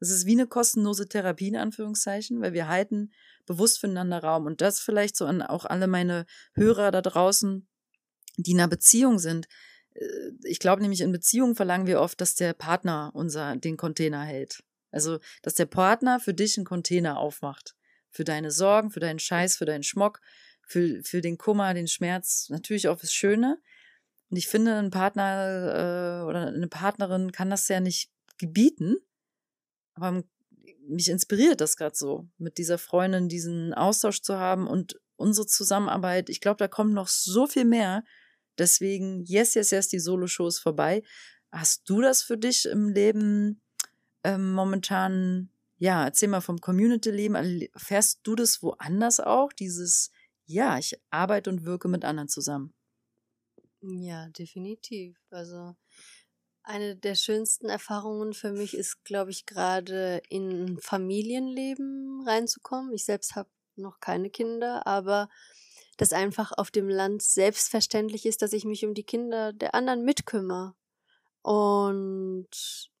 Das 0.00 0.10
ist 0.10 0.26
wie 0.26 0.32
eine 0.32 0.48
kostenlose 0.48 1.08
Therapie 1.08 1.46
in 1.46 1.56
Anführungszeichen, 1.56 2.40
weil 2.40 2.52
wir 2.52 2.66
halten 2.66 3.12
bewusst 3.46 3.78
füreinander 3.78 4.18
Raum. 4.18 4.46
Und 4.46 4.60
das 4.60 4.80
vielleicht 4.80 5.16
so 5.16 5.26
an 5.26 5.42
auch 5.42 5.64
alle 5.64 5.86
meine 5.86 6.26
Hörer 6.54 6.90
da 6.90 7.00
draußen, 7.02 7.68
die 8.36 8.50
in 8.50 8.58
einer 8.58 8.68
Beziehung 8.68 9.20
sind. 9.20 9.46
Äh, 9.94 10.06
ich 10.42 10.58
glaube 10.58 10.82
nämlich, 10.82 11.02
in 11.02 11.12
Beziehungen 11.12 11.54
verlangen 11.54 11.86
wir 11.86 12.00
oft, 12.00 12.20
dass 12.20 12.34
der 12.34 12.52
Partner 12.52 13.12
unser, 13.14 13.56
den 13.56 13.76
Container 13.76 14.24
hält. 14.24 14.64
Also, 14.90 15.20
dass 15.42 15.54
der 15.54 15.66
Partner 15.66 16.18
für 16.18 16.34
dich 16.34 16.58
einen 16.58 16.66
Container 16.66 17.18
aufmacht. 17.18 17.76
Für 18.10 18.24
deine 18.24 18.50
Sorgen, 18.50 18.90
für 18.90 19.00
deinen 19.00 19.20
Scheiß, 19.20 19.56
für 19.56 19.64
deinen 19.64 19.84
Schmock, 19.84 20.20
für, 20.72 21.02
für 21.04 21.20
den 21.20 21.36
Kummer, 21.36 21.74
den 21.74 21.86
Schmerz, 21.86 22.48
natürlich 22.48 22.88
auch 22.88 22.98
fürs 22.98 23.12
Schöne. 23.12 23.60
Und 24.30 24.38
ich 24.38 24.48
finde, 24.48 24.76
ein 24.76 24.90
Partner 24.90 26.22
äh, 26.22 26.24
oder 26.24 26.46
eine 26.46 26.68
Partnerin 26.68 27.30
kann 27.30 27.50
das 27.50 27.68
ja 27.68 27.80
nicht 27.80 28.10
gebieten. 28.38 28.96
Aber 29.94 30.24
mich 30.88 31.10
inspiriert 31.10 31.60
das 31.60 31.76
gerade 31.76 31.94
so, 31.94 32.26
mit 32.38 32.56
dieser 32.56 32.78
Freundin 32.78 33.28
diesen 33.28 33.74
Austausch 33.74 34.22
zu 34.22 34.38
haben 34.38 34.66
und 34.66 34.98
unsere 35.16 35.46
Zusammenarbeit. 35.46 36.30
Ich 36.30 36.40
glaube, 36.40 36.56
da 36.56 36.68
kommt 36.68 36.94
noch 36.94 37.08
so 37.08 37.46
viel 37.46 37.66
mehr. 37.66 38.04
Deswegen, 38.56 39.24
yes, 39.24 39.54
yes, 39.54 39.70
yes, 39.70 39.88
die 39.88 40.00
Solo-Show 40.00 40.48
ist 40.48 40.60
vorbei. 40.60 41.02
Hast 41.50 41.88
du 41.88 42.00
das 42.00 42.22
für 42.22 42.38
dich 42.38 42.64
im 42.64 42.88
Leben 42.88 43.60
ähm, 44.24 44.52
momentan? 44.52 45.50
Ja, 45.76 46.04
erzähl 46.04 46.28
mal 46.28 46.40
vom 46.40 46.58
Community-Leben. 46.58 47.68
Fährst 47.76 48.20
du 48.22 48.34
das 48.34 48.62
woanders 48.62 49.20
auch? 49.20 49.52
Dieses 49.52 50.10
ja, 50.46 50.78
ich 50.78 51.00
arbeite 51.10 51.50
und 51.50 51.64
wirke 51.64 51.88
mit 51.88 52.04
anderen 52.04 52.28
zusammen. 52.28 52.74
Ja, 53.82 54.28
definitiv. 54.28 55.16
Also 55.30 55.74
eine 56.62 56.96
der 56.96 57.16
schönsten 57.16 57.68
Erfahrungen 57.68 58.34
für 58.34 58.52
mich 58.52 58.74
ist, 58.74 59.04
glaube 59.04 59.30
ich, 59.32 59.46
gerade 59.46 60.22
in 60.28 60.78
Familienleben 60.80 62.22
reinzukommen. 62.26 62.92
Ich 62.92 63.04
selbst 63.04 63.34
habe 63.34 63.50
noch 63.76 64.00
keine 64.00 64.30
Kinder, 64.30 64.86
aber 64.86 65.28
das 65.96 66.12
einfach 66.12 66.52
auf 66.56 66.70
dem 66.70 66.88
Land 66.88 67.22
selbstverständlich 67.22 68.26
ist, 68.26 68.42
dass 68.42 68.52
ich 68.52 68.64
mich 68.64 68.84
um 68.84 68.94
die 68.94 69.04
Kinder 69.04 69.52
der 69.52 69.74
anderen 69.74 70.04
mitkümmere. 70.04 70.74
Und 71.42 72.91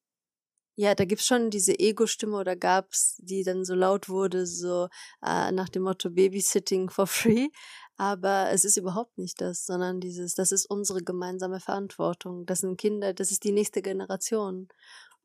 ja, 0.74 0.94
da 0.94 1.04
gibt's 1.04 1.26
schon 1.26 1.50
diese 1.50 1.78
Ego-Stimme 1.78 2.36
oder 2.36 2.56
gab's, 2.56 3.16
die 3.18 3.44
dann 3.44 3.64
so 3.64 3.74
laut 3.74 4.08
wurde, 4.08 4.46
so 4.46 4.88
äh, 5.22 5.52
nach 5.52 5.68
dem 5.68 5.82
Motto 5.82 6.10
Babysitting 6.10 6.88
for 6.90 7.06
free. 7.06 7.48
Aber 7.96 8.50
es 8.50 8.64
ist 8.64 8.78
überhaupt 8.78 9.18
nicht 9.18 9.40
das, 9.40 9.66
sondern 9.66 10.00
dieses, 10.00 10.34
das 10.34 10.50
ist 10.50 10.66
unsere 10.66 11.02
gemeinsame 11.02 11.60
Verantwortung. 11.60 12.46
Das 12.46 12.60
sind 12.60 12.80
Kinder, 12.80 13.12
das 13.12 13.30
ist 13.30 13.44
die 13.44 13.52
nächste 13.52 13.82
Generation. 13.82 14.68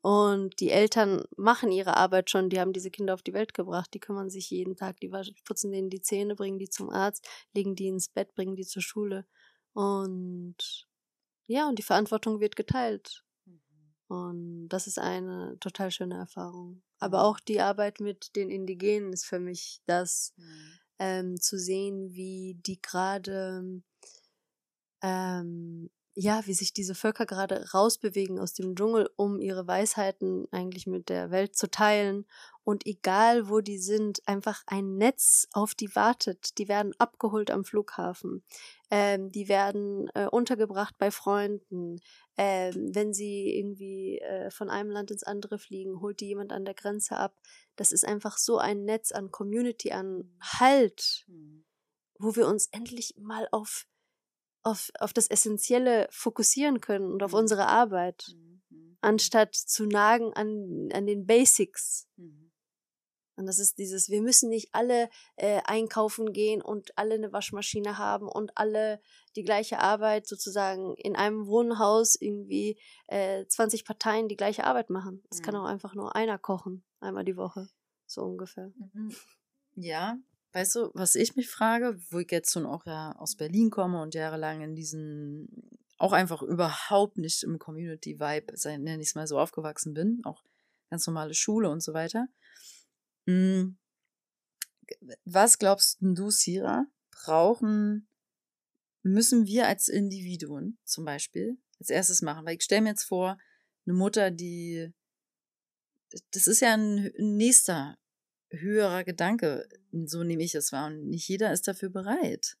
Und 0.00 0.60
die 0.60 0.70
Eltern 0.70 1.24
machen 1.36 1.72
ihre 1.72 1.96
Arbeit 1.96 2.30
schon, 2.30 2.50
die 2.50 2.60
haben 2.60 2.72
diese 2.72 2.90
Kinder 2.90 3.14
auf 3.14 3.22
die 3.22 3.32
Welt 3.32 3.52
gebracht, 3.52 3.92
die 3.94 3.98
kümmern 4.00 4.30
sich 4.30 4.50
jeden 4.50 4.76
Tag, 4.76 5.00
die 5.00 5.10
putzen 5.44 5.72
denen 5.72 5.90
die 5.90 6.02
Zähne, 6.02 6.36
bringen 6.36 6.58
die 6.58 6.68
zum 6.68 6.90
Arzt, 6.90 7.26
legen 7.52 7.74
die 7.74 7.88
ins 7.88 8.08
Bett, 8.08 8.34
bringen 8.34 8.54
die 8.54 8.66
zur 8.66 8.82
Schule. 8.82 9.26
Und 9.72 10.86
ja, 11.46 11.68
und 11.68 11.78
die 11.78 11.82
Verantwortung 11.82 12.40
wird 12.40 12.54
geteilt. 12.54 13.24
Und 14.08 14.68
das 14.68 14.86
ist 14.86 14.98
eine 14.98 15.58
total 15.60 15.90
schöne 15.90 16.16
Erfahrung. 16.16 16.82
Aber 16.98 17.18
mhm. 17.18 17.24
auch 17.24 17.40
die 17.40 17.60
Arbeit 17.60 18.00
mit 18.00 18.34
den 18.36 18.50
Indigenen 18.50 19.12
ist 19.12 19.26
für 19.26 19.38
mich 19.38 19.82
das, 19.86 20.32
mhm. 20.36 20.78
ähm, 20.98 21.40
zu 21.40 21.58
sehen, 21.58 22.12
wie 22.12 22.58
die 22.66 22.80
gerade 22.80 23.82
ähm, 25.02 25.90
ja, 26.20 26.44
wie 26.46 26.54
sich 26.54 26.72
diese 26.72 26.96
Völker 26.96 27.26
gerade 27.26 27.70
rausbewegen 27.70 28.40
aus 28.40 28.52
dem 28.52 28.74
Dschungel, 28.74 29.08
um 29.14 29.40
ihre 29.40 29.68
Weisheiten 29.68 30.48
eigentlich 30.50 30.88
mit 30.88 31.10
der 31.10 31.30
Welt 31.30 31.54
zu 31.54 31.70
teilen. 31.70 32.26
Und 32.64 32.86
egal 32.86 33.48
wo 33.48 33.60
die 33.60 33.78
sind, 33.78 34.26
einfach 34.26 34.64
ein 34.66 34.96
Netz 34.96 35.46
auf 35.52 35.76
die 35.76 35.94
wartet. 35.94 36.58
Die 36.58 36.66
werden 36.66 36.92
abgeholt 36.98 37.52
am 37.52 37.64
Flughafen. 37.64 38.42
Ähm, 38.90 39.30
die 39.30 39.48
werden 39.48 40.08
äh, 40.14 40.26
untergebracht 40.26 40.96
bei 40.98 41.10
Freunden. 41.10 42.00
Ähm, 42.36 42.94
wenn 42.94 43.12
sie 43.12 43.54
irgendwie 43.58 44.18
äh, 44.18 44.50
von 44.50 44.70
einem 44.70 44.90
Land 44.90 45.10
ins 45.10 45.24
andere 45.24 45.58
fliegen, 45.58 46.00
holt 46.00 46.20
die 46.20 46.28
jemand 46.28 46.52
an 46.52 46.64
der 46.64 46.74
Grenze 46.74 47.16
ab. 47.16 47.34
Das 47.76 47.92
ist 47.92 48.06
einfach 48.06 48.38
so 48.38 48.58
ein 48.58 48.84
Netz 48.84 49.12
an 49.12 49.30
Community, 49.30 49.92
an 49.92 50.36
Halt, 50.40 51.24
mhm. 51.26 51.64
wo 52.18 52.34
wir 52.34 52.48
uns 52.48 52.68
endlich 52.72 53.14
mal 53.18 53.48
auf 53.52 53.86
auf, 54.62 54.90
auf 54.98 55.12
das 55.12 55.28
Essentielle 55.28 56.08
fokussieren 56.10 56.80
können 56.80 57.12
und 57.12 57.22
auf 57.22 57.32
mhm. 57.32 57.38
unsere 57.38 57.66
Arbeit, 57.66 58.26
mhm. 58.34 58.62
mhm. 58.70 58.98
anstatt 59.00 59.54
zu 59.54 59.86
nagen 59.86 60.32
an, 60.34 60.88
an 60.92 61.06
den 61.06 61.26
Basics. 61.26 62.08
Mhm. 62.16 62.47
Und 63.38 63.46
das 63.46 63.58
ist 63.58 63.78
dieses, 63.78 64.10
wir 64.10 64.20
müssen 64.20 64.48
nicht 64.48 64.70
alle 64.72 65.08
äh, 65.36 65.60
einkaufen 65.64 66.32
gehen 66.32 66.60
und 66.60 66.96
alle 66.98 67.14
eine 67.14 67.32
Waschmaschine 67.32 67.96
haben 67.96 68.28
und 68.28 68.56
alle 68.56 69.00
die 69.36 69.44
gleiche 69.44 69.78
Arbeit 69.78 70.26
sozusagen 70.26 70.94
in 70.96 71.14
einem 71.14 71.46
Wohnhaus 71.46 72.16
irgendwie 72.16 72.78
äh, 73.06 73.46
20 73.46 73.84
Parteien 73.84 74.28
die 74.28 74.36
gleiche 74.36 74.64
Arbeit 74.64 74.90
machen. 74.90 75.22
Es 75.30 75.38
mhm. 75.38 75.42
kann 75.44 75.56
auch 75.56 75.66
einfach 75.66 75.94
nur 75.94 76.16
einer 76.16 76.38
kochen, 76.38 76.84
einmal 77.00 77.24
die 77.24 77.36
Woche, 77.36 77.68
so 78.06 78.22
ungefähr. 78.22 78.72
Mhm. 78.92 79.14
Ja, 79.76 80.18
Weißt 80.52 80.76
du, 80.76 80.90
was 80.94 81.14
ich 81.14 81.36
mich 81.36 81.48
frage, 81.48 82.00
wo 82.10 82.18
ich 82.18 82.30
jetzt 82.30 82.52
schon 82.52 82.64
auch 82.64 82.86
ja 82.86 83.14
aus 83.18 83.36
Berlin 83.36 83.70
komme 83.70 84.00
und 84.00 84.14
jahrelang 84.14 84.62
in 84.62 84.74
diesen, 84.74 85.78
auch 85.98 86.12
einfach 86.12 86.42
überhaupt 86.42 87.18
nicht 87.18 87.42
im 87.42 87.58
Community-Vibe, 87.58 88.54
nenne 88.78 89.02
ich 89.02 89.08
es 89.08 89.14
mal 89.14 89.26
so, 89.26 89.38
aufgewachsen 89.38 89.92
bin, 89.92 90.22
auch 90.24 90.42
ganz 90.88 91.06
normale 91.06 91.34
Schule 91.34 91.68
und 91.70 91.82
so 91.82 91.92
weiter. 91.92 92.28
Hm, 93.28 93.76
was 95.26 95.58
glaubst 95.58 95.98
du, 96.00 96.30
Sira, 96.30 96.86
brauchen, 97.10 98.08
müssen 99.02 99.44
wir 99.44 99.66
als 99.66 99.88
Individuen 99.88 100.78
zum 100.84 101.04
Beispiel 101.04 101.58
als 101.78 101.90
erstes 101.90 102.22
machen? 102.22 102.46
Weil 102.46 102.56
ich 102.56 102.62
stelle 102.62 102.80
mir 102.80 102.90
jetzt 102.90 103.04
vor, 103.04 103.38
eine 103.84 103.94
Mutter, 103.94 104.30
die, 104.30 104.94
das 106.30 106.46
ist 106.46 106.60
ja 106.60 106.72
ein 106.72 107.12
nächster 107.18 107.98
höherer 108.50 109.04
Gedanke. 109.04 109.68
So 109.92 110.24
nehme 110.24 110.42
ich 110.42 110.54
es 110.54 110.72
wahr. 110.72 110.86
Und 110.86 111.10
nicht 111.10 111.28
jeder 111.28 111.52
ist 111.52 111.68
dafür 111.68 111.90
bereit. 111.90 112.56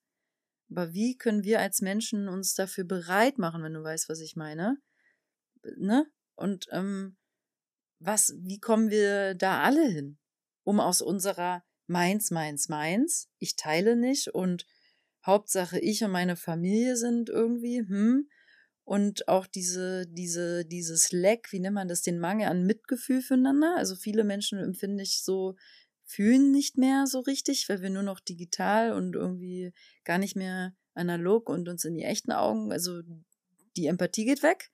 Aber 0.70 0.92
wie 0.92 1.16
können 1.16 1.44
wir 1.44 1.60
als 1.60 1.80
Menschen 1.80 2.28
uns 2.28 2.52
dafür 2.52 2.84
bereit 2.84 3.38
machen, 3.38 3.62
wenn 3.62 3.72
du 3.72 3.82
weißt, 3.82 4.10
was 4.10 4.20
ich 4.20 4.36
meine? 4.36 4.76
Ne? 5.76 6.06
Und 6.34 6.66
ähm, 6.72 7.16
was, 8.00 8.34
wie 8.36 8.60
kommen 8.60 8.90
wir 8.90 9.34
da 9.34 9.62
alle 9.62 9.88
hin? 9.88 10.18
Um 10.68 10.80
aus 10.80 11.00
unserer 11.00 11.64
meins, 11.86 12.30
meins, 12.30 12.68
meins, 12.68 13.30
ich 13.38 13.56
teile 13.56 13.96
nicht 13.96 14.28
und 14.28 14.66
Hauptsache 15.24 15.78
ich 15.78 16.04
und 16.04 16.10
meine 16.10 16.36
Familie 16.36 16.94
sind 16.98 17.30
irgendwie, 17.30 17.78
hm, 17.78 18.28
und 18.84 19.28
auch 19.28 19.46
diese, 19.46 20.06
diese, 20.06 20.66
dieses 20.66 21.10
Lack, 21.10 21.52
wie 21.52 21.60
nennt 21.60 21.74
man 21.74 21.88
das, 21.88 22.02
den 22.02 22.18
Mangel 22.18 22.48
an 22.48 22.66
Mitgefühl 22.66 23.22
füreinander. 23.22 23.76
Also 23.78 23.96
viele 23.96 24.24
Menschen 24.24 24.58
empfinde 24.58 25.02
ich 25.02 25.22
so, 25.24 25.56
fühlen 26.04 26.50
nicht 26.50 26.76
mehr 26.76 27.06
so 27.06 27.20
richtig, 27.20 27.66
weil 27.70 27.80
wir 27.80 27.88
nur 27.88 28.02
noch 28.02 28.20
digital 28.20 28.92
und 28.92 29.16
irgendwie 29.16 29.72
gar 30.04 30.18
nicht 30.18 30.36
mehr 30.36 30.76
analog 30.92 31.48
und 31.48 31.66
uns 31.70 31.86
in 31.86 31.94
die 31.94 32.04
echten 32.04 32.30
Augen, 32.30 32.72
also 32.72 33.00
die 33.74 33.86
Empathie 33.86 34.26
geht 34.26 34.42
weg. 34.42 34.70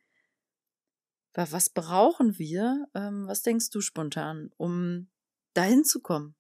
Was 1.35 1.71
brauchen 1.71 2.37
wir? 2.37 2.89
Ähm, 2.97 3.29
was 3.29 3.43
denkst 3.43 3.71
du 3.71 3.81
spontan, 3.81 4.51
um 4.57 5.09
dahin 5.55 5.85
zu 5.85 6.01
kommen? 6.01 6.37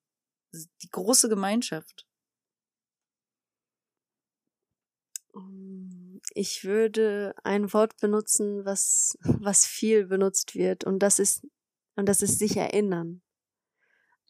Die 0.52 0.90
große 0.90 1.28
Gemeinschaft. 1.28 2.06
Ich 6.32 6.64
würde 6.64 7.34
ein 7.42 7.72
Wort 7.72 7.96
benutzen, 7.98 8.64
was, 8.64 9.18
was 9.22 9.66
viel 9.66 10.06
benutzt 10.06 10.54
wird, 10.54 10.84
und 10.84 11.00
das 11.00 11.18
ist, 11.18 11.46
und 11.96 12.08
das 12.08 12.22
ist 12.22 12.38
sich 12.38 12.56
erinnern. 12.56 13.22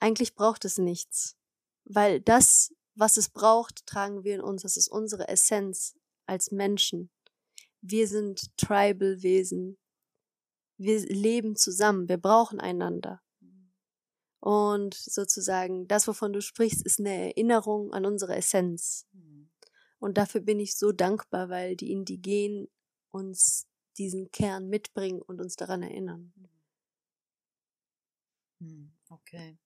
Eigentlich 0.01 0.35
braucht 0.35 0.65
es 0.65 0.79
nichts, 0.79 1.37
weil 1.85 2.21
das, 2.21 2.75
was 2.95 3.17
es 3.17 3.29
braucht, 3.29 3.87
tragen 3.87 4.25
wir 4.25 4.35
in 4.35 4.41
uns. 4.41 4.63
Das 4.63 4.77
ist 4.77 4.89
unsere 4.89 5.29
Essenz 5.29 5.97
als 6.27 6.51
Menschen. 6.51 7.11
Wir 7.81 8.09
sind 8.09 8.57
Tribal-Wesen 8.57 9.79
wir 10.77 11.01
leben 11.07 11.57
zusammen, 11.57 12.09
wir 12.09 12.19
brauchen 12.19 12.61
einander. 12.61 13.23
Und 14.45 14.93
sozusagen, 14.93 15.89
das, 15.89 16.07
wovon 16.07 16.35
du 16.35 16.43
sprichst, 16.43 16.85
ist 16.85 17.01
eine 17.01 17.29
Erinnerung 17.29 17.95
an 17.95 18.05
unsere 18.05 18.37
Essenz. 18.37 19.07
Und 19.99 20.19
dafür 20.19 20.43
bin 20.43 20.61
ich 20.61 20.77
so 20.77 20.93
dankbar, 20.93 21.49
weil 21.49 21.77
die 21.77 21.91
Indigenen 21.91 22.69
uns 23.11 23.67
diesen 23.97 24.31
Kern 24.33 24.69
mitbringen 24.69 25.23
und 25.23 25.41
uns 25.41 25.57
daran 25.57 25.83
erinnern. 25.83 26.35
Hm, 28.61 28.93
okay. 29.09 29.57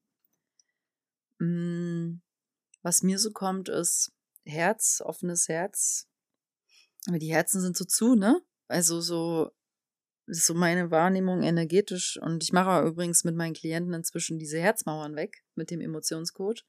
Hm, 1.40 2.20
was 2.82 3.02
mir 3.02 3.18
so 3.18 3.32
kommt, 3.32 3.68
ist 3.68 4.12
Herz, 4.44 5.02
offenes 5.04 5.48
Herz. 5.48 6.06
Aber 7.08 7.18
die 7.18 7.32
Herzen 7.32 7.60
sind 7.60 7.76
so 7.76 7.84
zu, 7.84 8.14
ne? 8.14 8.40
Also 8.68 9.00
so 9.00 9.50
das 10.28 10.38
ist 10.38 10.46
so 10.46 10.54
meine 10.54 10.90
Wahrnehmung 10.90 11.42
energetisch. 11.42 12.18
Und 12.20 12.42
ich 12.42 12.52
mache 12.52 12.86
übrigens 12.86 13.24
mit 13.24 13.34
meinen 13.34 13.54
Klienten 13.54 13.94
inzwischen 13.94 14.38
diese 14.38 14.60
Herzmauern 14.60 15.16
weg 15.16 15.42
mit 15.54 15.70
dem 15.70 15.80
Emotionscode. 15.80 16.66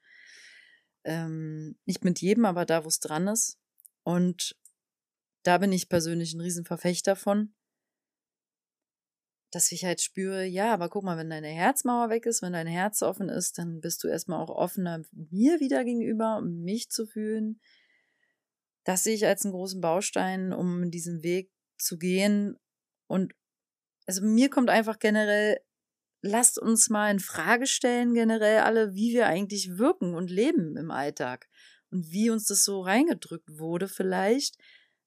Ähm, 1.03 1.77
nicht 1.85 2.05
mit 2.05 2.21
jedem, 2.21 2.45
aber 2.45 2.65
da, 2.65 2.85
wo 2.85 2.87
es 2.87 2.99
dran 2.99 3.27
ist. 3.27 3.57
Und 4.03 4.55
da 5.43 5.57
bin 5.57 5.73
ich 5.73 5.89
persönlich 5.89 6.33
ein 6.33 6.41
Riesenverfechter 6.41 7.17
von, 7.17 7.53
dass 9.51 9.71
ich 9.71 9.83
halt 9.83 10.01
spüre, 10.01 10.45
ja, 10.45 10.73
aber 10.73 10.89
guck 10.89 11.03
mal, 11.03 11.17
wenn 11.17 11.29
deine 11.29 11.47
Herzmauer 11.47 12.09
weg 12.09 12.25
ist, 12.25 12.41
wenn 12.41 12.53
dein 12.53 12.67
Herz 12.67 13.01
offen 13.01 13.29
ist, 13.29 13.57
dann 13.57 13.81
bist 13.81 14.03
du 14.03 14.07
erstmal 14.07 14.41
auch 14.41 14.49
offener 14.49 15.01
mir 15.11 15.59
wieder 15.59 15.83
gegenüber, 15.83 16.37
um 16.37 16.61
mich 16.61 16.89
zu 16.89 17.05
fühlen. 17.05 17.59
Das 18.85 19.03
sehe 19.03 19.15
ich 19.15 19.25
als 19.25 19.43
einen 19.43 19.53
großen 19.53 19.81
Baustein, 19.81 20.53
um 20.53 20.91
diesen 20.91 21.23
Weg 21.23 21.51
zu 21.77 21.97
gehen 21.97 22.57
und 23.07 23.33
also 24.09 24.25
mir 24.25 24.49
kommt 24.49 24.71
einfach 24.71 24.97
generell, 24.97 25.59
lasst 26.23 26.57
uns 26.57 26.89
mal 26.89 27.11
in 27.11 27.19
Frage 27.19 27.67
stellen, 27.67 28.15
generell 28.15 28.61
alle, 28.61 28.95
wie 28.95 29.13
wir 29.13 29.27
eigentlich 29.27 29.77
wirken 29.77 30.15
und 30.15 30.31
leben 30.31 30.77
im 30.77 30.89
Alltag 30.89 31.47
und 31.91 32.09
wie 32.09 32.31
uns 32.31 32.47
das 32.47 32.63
so 32.63 32.81
reingedrückt 32.81 33.59
wurde 33.59 33.87
vielleicht. 33.87 34.57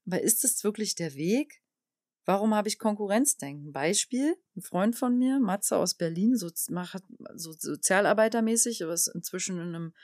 Aber 0.07 0.21
ist 0.21 0.45
das 0.45 0.63
wirklich 0.63 0.95
der 0.95 1.15
Weg? 1.15 1.65
Warum 2.27 2.55
habe 2.55 2.69
ich 2.69 2.79
Konkurrenzdenken? 2.79 3.73
Beispiel, 3.73 4.37
ein 4.55 4.63
Freund 4.63 4.95
von 4.95 5.19
mir, 5.19 5.41
Matze 5.41 5.79
aus 5.79 5.95
Berlin, 5.95 6.37
so, 6.37 6.49
macht, 6.71 7.03
so 7.35 7.51
sozialarbeitermäßig, 7.59 8.85
aber 8.85 8.95
ist 8.95 9.09
inzwischen 9.09 9.57
in 9.57 9.75
einem 9.75 9.95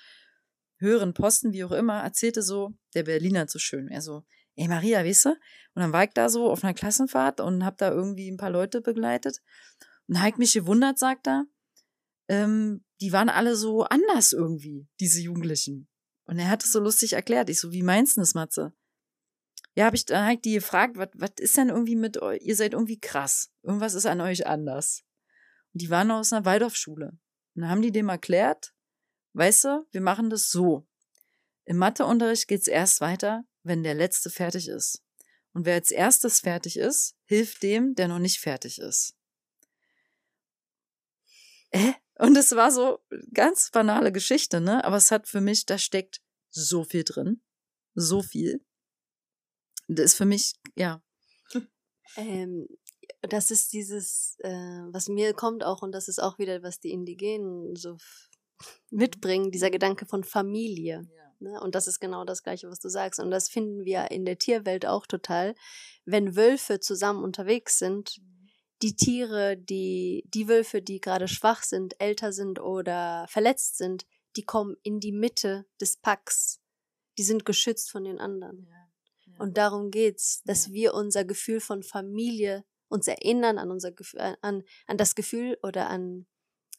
höheren 0.78 1.14
Posten, 1.14 1.52
wie 1.52 1.62
auch 1.62 1.70
immer, 1.70 2.02
erzählte 2.02 2.42
so, 2.42 2.74
der 2.94 3.04
Berliner 3.04 3.46
so 3.46 3.61
schön. 3.61 3.87
Er 3.87 4.02
so, 4.02 4.24
ey 4.58 4.68
Maria, 4.68 5.04
weißt 5.04 5.26
du? 5.26 5.30
Und 5.30 5.82
dann 5.82 5.92
war 5.92 6.04
ich 6.04 6.10
da 6.10 6.28
so 6.28 6.50
auf 6.50 6.64
einer 6.64 6.74
Klassenfahrt 6.74 7.40
und 7.40 7.64
hab 7.64 7.78
da 7.78 7.90
irgendwie 7.90 8.30
ein 8.30 8.36
paar 8.36 8.50
Leute 8.50 8.80
begleitet. 8.80 9.40
Und 10.08 10.20
Heik 10.20 10.38
mich 10.38 10.52
gewundert, 10.54 10.98
sagt 10.98 11.28
er, 11.28 11.44
ähm, 12.28 12.84
die 13.00 13.12
waren 13.12 13.28
alle 13.28 13.54
so 13.54 13.84
anders 13.84 14.32
irgendwie, 14.32 14.88
diese 15.00 15.20
Jugendlichen. 15.20 15.88
Und 16.24 16.38
er 16.38 16.48
hat 16.48 16.64
es 16.64 16.72
so 16.72 16.80
lustig 16.80 17.12
erklärt. 17.12 17.48
Ich 17.48 17.60
so, 17.60 17.72
wie 17.72 17.82
meinst 17.82 18.16
du 18.16 18.20
das, 18.20 18.34
Matze? 18.34 18.72
Ja, 19.74 19.86
hab 19.86 19.94
ich 19.94 20.04
dann 20.04 20.26
halt 20.26 20.44
die 20.44 20.54
gefragt, 20.54 20.96
was, 20.96 21.10
was 21.14 21.30
ist 21.38 21.56
denn 21.56 21.68
irgendwie 21.68 21.96
mit 21.96 22.20
euch? 22.20 22.40
Ihr 22.42 22.56
seid 22.56 22.72
irgendwie 22.72 22.98
krass. 22.98 23.50
Irgendwas 23.62 23.94
ist 23.94 24.06
an 24.06 24.20
euch 24.20 24.46
anders. 24.46 25.04
Und 25.72 25.82
die 25.82 25.90
waren 25.90 26.10
aus 26.10 26.32
einer 26.32 26.44
Waldorfschule. 26.44 27.10
Und 27.54 27.62
dann 27.62 27.70
haben 27.70 27.82
die 27.82 27.92
dem 27.92 28.08
erklärt, 28.08 28.74
weißt 29.34 29.64
du, 29.64 29.86
wir 29.92 30.00
machen 30.00 30.30
das 30.30 30.50
so. 30.50 30.86
Im 31.64 31.76
Matheunterricht 31.76 32.48
geht's 32.48 32.66
erst 32.66 33.00
weiter, 33.00 33.44
wenn 33.68 33.83
der 33.83 33.94
Letzte 33.94 34.31
fertig 34.31 34.68
ist. 34.68 35.02
Und 35.52 35.64
wer 35.64 35.74
als 35.74 35.90
erstes 35.90 36.40
fertig 36.40 36.76
ist, 36.76 37.16
hilft 37.24 37.62
dem, 37.62 37.94
der 37.94 38.09
noch 38.09 38.18
nicht 38.18 38.40
fertig 38.40 38.78
ist. 38.78 39.16
Äh? 41.70 41.92
Und 42.18 42.37
es 42.37 42.54
war 42.57 42.72
so 42.72 42.98
ganz 43.33 43.70
banale 43.70 44.11
Geschichte, 44.11 44.61
ne? 44.61 44.85
Aber 44.85 44.96
es 44.96 45.11
hat 45.11 45.28
für 45.28 45.40
mich, 45.40 45.66
da 45.66 45.78
steckt 45.78 46.20
so 46.50 46.83
viel 46.83 47.04
drin. 47.04 47.42
So 47.94 48.22
viel. 48.22 48.64
Das 49.87 50.07
ist 50.07 50.14
für 50.14 50.26
mich, 50.26 50.54
ja. 50.76 51.02
Ähm, 52.16 52.66
das 53.20 53.50
ist 53.50 53.72
dieses, 53.74 54.37
äh, 54.40 54.48
was 54.48 55.09
mir 55.09 55.35
kommt 55.35 55.62
auch, 55.62 55.83
und 55.83 55.92
das 55.92 56.09
ist 56.09 56.20
auch 56.20 56.38
wieder, 56.38 56.62
was 56.62 56.81
die 56.81 56.90
Indigenen 56.90 57.76
so 57.76 57.98
mitbringen, 58.90 59.50
dieser 59.50 59.70
Gedanke 59.70 60.07
von 60.07 60.24
Familie. 60.24 61.07
Ja. 61.14 61.27
Ne? 61.40 61.61
Und 61.61 61.74
das 61.74 61.87
ist 61.87 62.01
genau 62.01 62.24
das 62.24 62.42
Gleiche, 62.42 62.68
was 62.68 62.81
du 62.81 62.88
sagst. 62.88 63.20
Und 63.20 63.31
das 63.31 63.48
finden 63.48 63.85
wir 63.85 64.11
in 64.11 64.24
der 64.24 64.38
Tierwelt 64.38 64.87
auch 64.87 65.07
total. 65.07 65.55
Wenn 66.05 66.37
Wölfe 66.37 66.81
zusammen 66.81 67.22
unterwegs 67.22 67.79
sind, 67.79 68.18
mhm. 68.18 68.48
die 68.83 68.96
Tiere, 68.96 69.57
die, 69.57 70.24
die 70.33 70.48
Wölfe, 70.48 70.83
die 70.83 71.01
gerade 71.01 71.29
schwach 71.29 71.62
sind, 71.62 72.01
älter 72.01 72.33
sind 72.33 72.61
oder 72.61 73.27
verletzt 73.29 73.79
sind, 73.79 74.07
die 74.37 74.44
kommen 74.44 74.77
in 74.83 75.01
die 75.01 75.12
Mitte 75.12 75.66
des 75.81 75.96
Packs. 75.96 76.61
Die 77.16 77.24
sind 77.24 77.44
geschützt 77.44 77.90
von 77.90 78.05
den 78.05 78.18
anderen. 78.18 78.66
Ja, 78.68 79.33
ja. 79.33 79.40
Und 79.40 79.57
darum 79.57 79.90
geht's, 79.90 80.42
dass 80.44 80.68
ja. 80.68 80.72
wir 80.72 80.94
unser 80.94 81.24
Gefühl 81.24 81.61
von 81.61 81.83
Familie 81.83 82.64
uns 82.88 83.07
erinnern 83.07 83.59
an 83.59 83.70
unser 83.70 83.92
Gefühl, 83.92 84.37
an, 84.40 84.64
an 84.87 84.96
das 84.96 85.14
Gefühl 85.14 85.59
oder 85.62 85.88
an, 85.88 86.27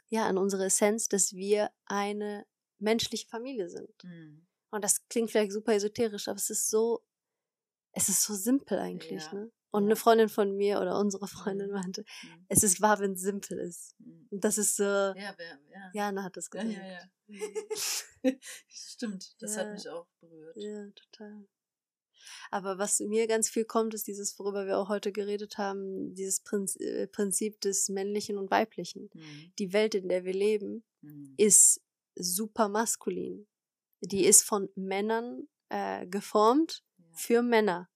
ja, 0.07 0.25
an 0.25 0.37
unsere 0.37 0.65
Essenz, 0.65 1.07
dass 1.07 1.33
wir 1.33 1.69
eine 1.85 2.45
menschliche 2.79 3.27
Familie 3.27 3.69
sind. 3.69 4.03
Mhm. 4.03 4.47
Und 4.71 4.83
das 4.83 5.07
klingt 5.07 5.31
vielleicht 5.31 5.51
super 5.51 5.73
esoterisch, 5.73 6.27
aber 6.27 6.37
es 6.37 6.49
ist 6.49 6.69
so, 6.69 7.03
es 7.91 8.09
ist 8.09 8.23
so 8.23 8.33
simpel 8.33 8.79
eigentlich, 8.79 9.23
ja. 9.25 9.33
ne? 9.33 9.51
Und 9.71 9.83
eine 9.83 9.95
Freundin 9.95 10.29
von 10.29 10.55
mir 10.57 10.81
oder 10.81 10.97
unsere 10.99 11.27
Freundin 11.27 11.67
mhm. 11.67 11.73
meinte, 11.73 12.01
mhm. 12.23 12.45
es 12.47 12.63
ist 12.63 12.81
wahr, 12.81 12.99
wenn 12.99 13.13
es 13.13 13.21
simpel 13.21 13.59
ist. 13.59 13.95
Mhm. 13.99 14.27
Und 14.31 14.43
das 14.43 14.57
ist 14.57 14.75
so. 14.75 14.83
Ja, 14.83 15.13
ja. 15.15 15.91
Jana 15.93 16.23
hat 16.23 16.37
das 16.37 16.49
gesagt. 16.49 16.71
Ja, 16.71 16.83
ja, 16.83 16.99
ja. 17.27 18.31
Stimmt, 18.67 19.35
das 19.39 19.55
ja. 19.55 19.61
hat 19.61 19.73
mich 19.73 19.87
auch 19.87 20.07
berührt. 20.19 20.57
Ja, 20.57 20.87
total. 20.89 21.47
Aber 22.51 22.79
was 22.79 22.99
mir 22.99 23.27
ganz 23.27 23.49
viel 23.49 23.65
kommt, 23.65 23.93
ist 23.93 24.07
dieses, 24.07 24.37
worüber 24.39 24.65
wir 24.65 24.79
auch 24.79 24.89
heute 24.89 25.11
geredet 25.11 25.57
haben, 25.57 26.15
dieses 26.15 26.41
äh, 26.79 27.07
Prinzip 27.07 27.61
des 27.61 27.89
Männlichen 27.89 28.37
und 28.37 28.49
Weiblichen. 28.49 29.09
Mhm. 29.13 29.53
Die 29.59 29.71
Welt, 29.71 29.93
in 29.93 30.09
der 30.09 30.25
wir 30.25 30.33
leben, 30.33 30.83
mhm. 31.01 31.35
ist 31.37 31.81
super 32.15 32.69
maskulin 32.69 33.47
die 34.01 34.25
ist 34.25 34.43
von 34.43 34.69
Männern 34.75 35.47
äh, 35.69 36.05
geformt 36.07 36.83
für 37.13 37.41
Männer. 37.41 37.89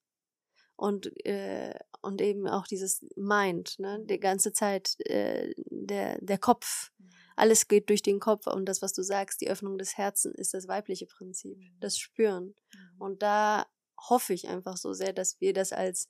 Und, 0.76 1.06
äh, 1.24 1.78
und 2.02 2.20
eben 2.20 2.48
auch 2.48 2.66
dieses 2.66 3.06
Mind, 3.16 3.78
ne? 3.78 4.04
die 4.04 4.18
ganze 4.18 4.52
Zeit 4.52 4.96
äh, 5.06 5.54
der, 5.56 6.18
der 6.20 6.38
Kopf. 6.38 6.90
Mhm. 6.98 7.10
Alles 7.36 7.68
geht 7.68 7.88
durch 7.88 8.02
den 8.02 8.18
Kopf 8.18 8.46
und 8.46 8.66
das, 8.66 8.82
was 8.82 8.92
du 8.92 9.02
sagst, 9.02 9.40
die 9.40 9.48
Öffnung 9.48 9.78
des 9.78 9.96
Herzens 9.96 10.34
ist 10.36 10.52
das 10.52 10.66
weibliche 10.66 11.06
Prinzip, 11.06 11.56
mhm. 11.56 11.76
das 11.80 11.96
Spüren. 11.96 12.54
Mhm. 12.72 13.00
Und 13.00 13.22
da 13.22 13.66
hoffe 14.08 14.34
ich 14.34 14.48
einfach 14.48 14.76
so 14.76 14.92
sehr, 14.92 15.12
dass 15.12 15.40
wir 15.40 15.52
das 15.52 15.72
als, 15.72 16.08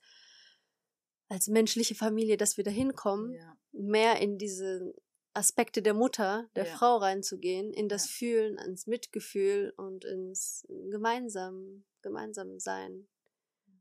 als 1.29 1.49
menschliche 1.49 1.95
Familie, 1.95 2.39
dass 2.39 2.57
wir 2.57 2.65
da 2.65 2.71
hinkommen, 2.71 3.35
ja. 3.35 3.57
mehr 3.73 4.21
in 4.21 4.39
diese 4.39 4.95
Aspekte 5.35 5.83
der 5.83 5.95
Mutter, 5.95 6.49
der 6.57 6.67
ja. 6.67 6.77
Frau 6.77 6.97
reinzugehen, 6.97 7.73
in 7.73 7.89
das 7.89 8.07
ja. 8.07 8.13
Fühlen, 8.17 8.59
ins 8.59 8.87
Mitgefühl 8.87 9.73
und 9.77 10.05
ins 10.05 10.67
gemeinsam 10.91 11.85
gemeinsam 12.03 12.61
sein. 12.61 13.09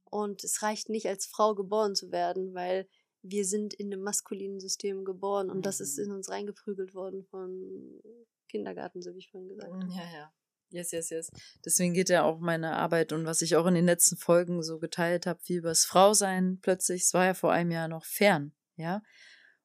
Und 0.06 0.44
es 0.44 0.62
reicht 0.64 0.90
nicht, 0.90 1.08
als 1.08 1.26
Frau 1.26 1.56
geboren 1.56 1.96
zu 1.96 2.12
werden, 2.12 2.54
weil 2.54 2.88
wir 3.22 3.46
sind 3.46 3.74
in 3.74 3.92
einem 3.92 4.04
maskulinen 4.04 4.60
System 4.60 5.06
geboren 5.06 5.50
und 5.50 5.58
mhm. 5.58 5.62
das 5.62 5.80
ist 5.80 5.98
mhm. 5.98 6.06
in 6.06 6.12
uns 6.12 6.30
reingeprügelt 6.30 6.94
worden 6.94 7.24
von 7.26 8.02
Kindergarten, 8.50 9.02
so 9.02 9.14
wie 9.14 9.20
ich 9.20 9.30
vorhin 9.30 9.50
gesagt 9.50 9.72
habe. 9.72 9.92
Ja, 9.94 10.04
ja. 10.14 10.34
Yes, 10.70 10.92
yes, 10.92 11.10
yes. 11.12 11.32
Deswegen 11.64 11.94
geht 11.94 12.10
ja 12.10 12.24
auch 12.24 12.40
meine 12.40 12.76
Arbeit 12.76 13.14
und 13.14 13.26
was 13.26 13.44
ich 13.44 13.56
auch 13.56 13.68
in 13.68 13.76
den 13.76 13.86
letzten 13.86 14.18
Folgen 14.18 14.64
so 14.64 14.80
geteilt 14.80 15.28
habe, 15.28 15.40
wie 15.46 15.56
übers 15.56 15.86
Frausein 15.86 16.60
plötzlich, 16.62 17.04
es 17.04 17.14
war 17.14 17.26
ja 17.26 17.34
vor 17.36 17.52
einem 17.52 17.72
Jahr 17.72 17.88
noch 17.88 18.06
fern, 18.06 18.54
ja. 18.76 19.04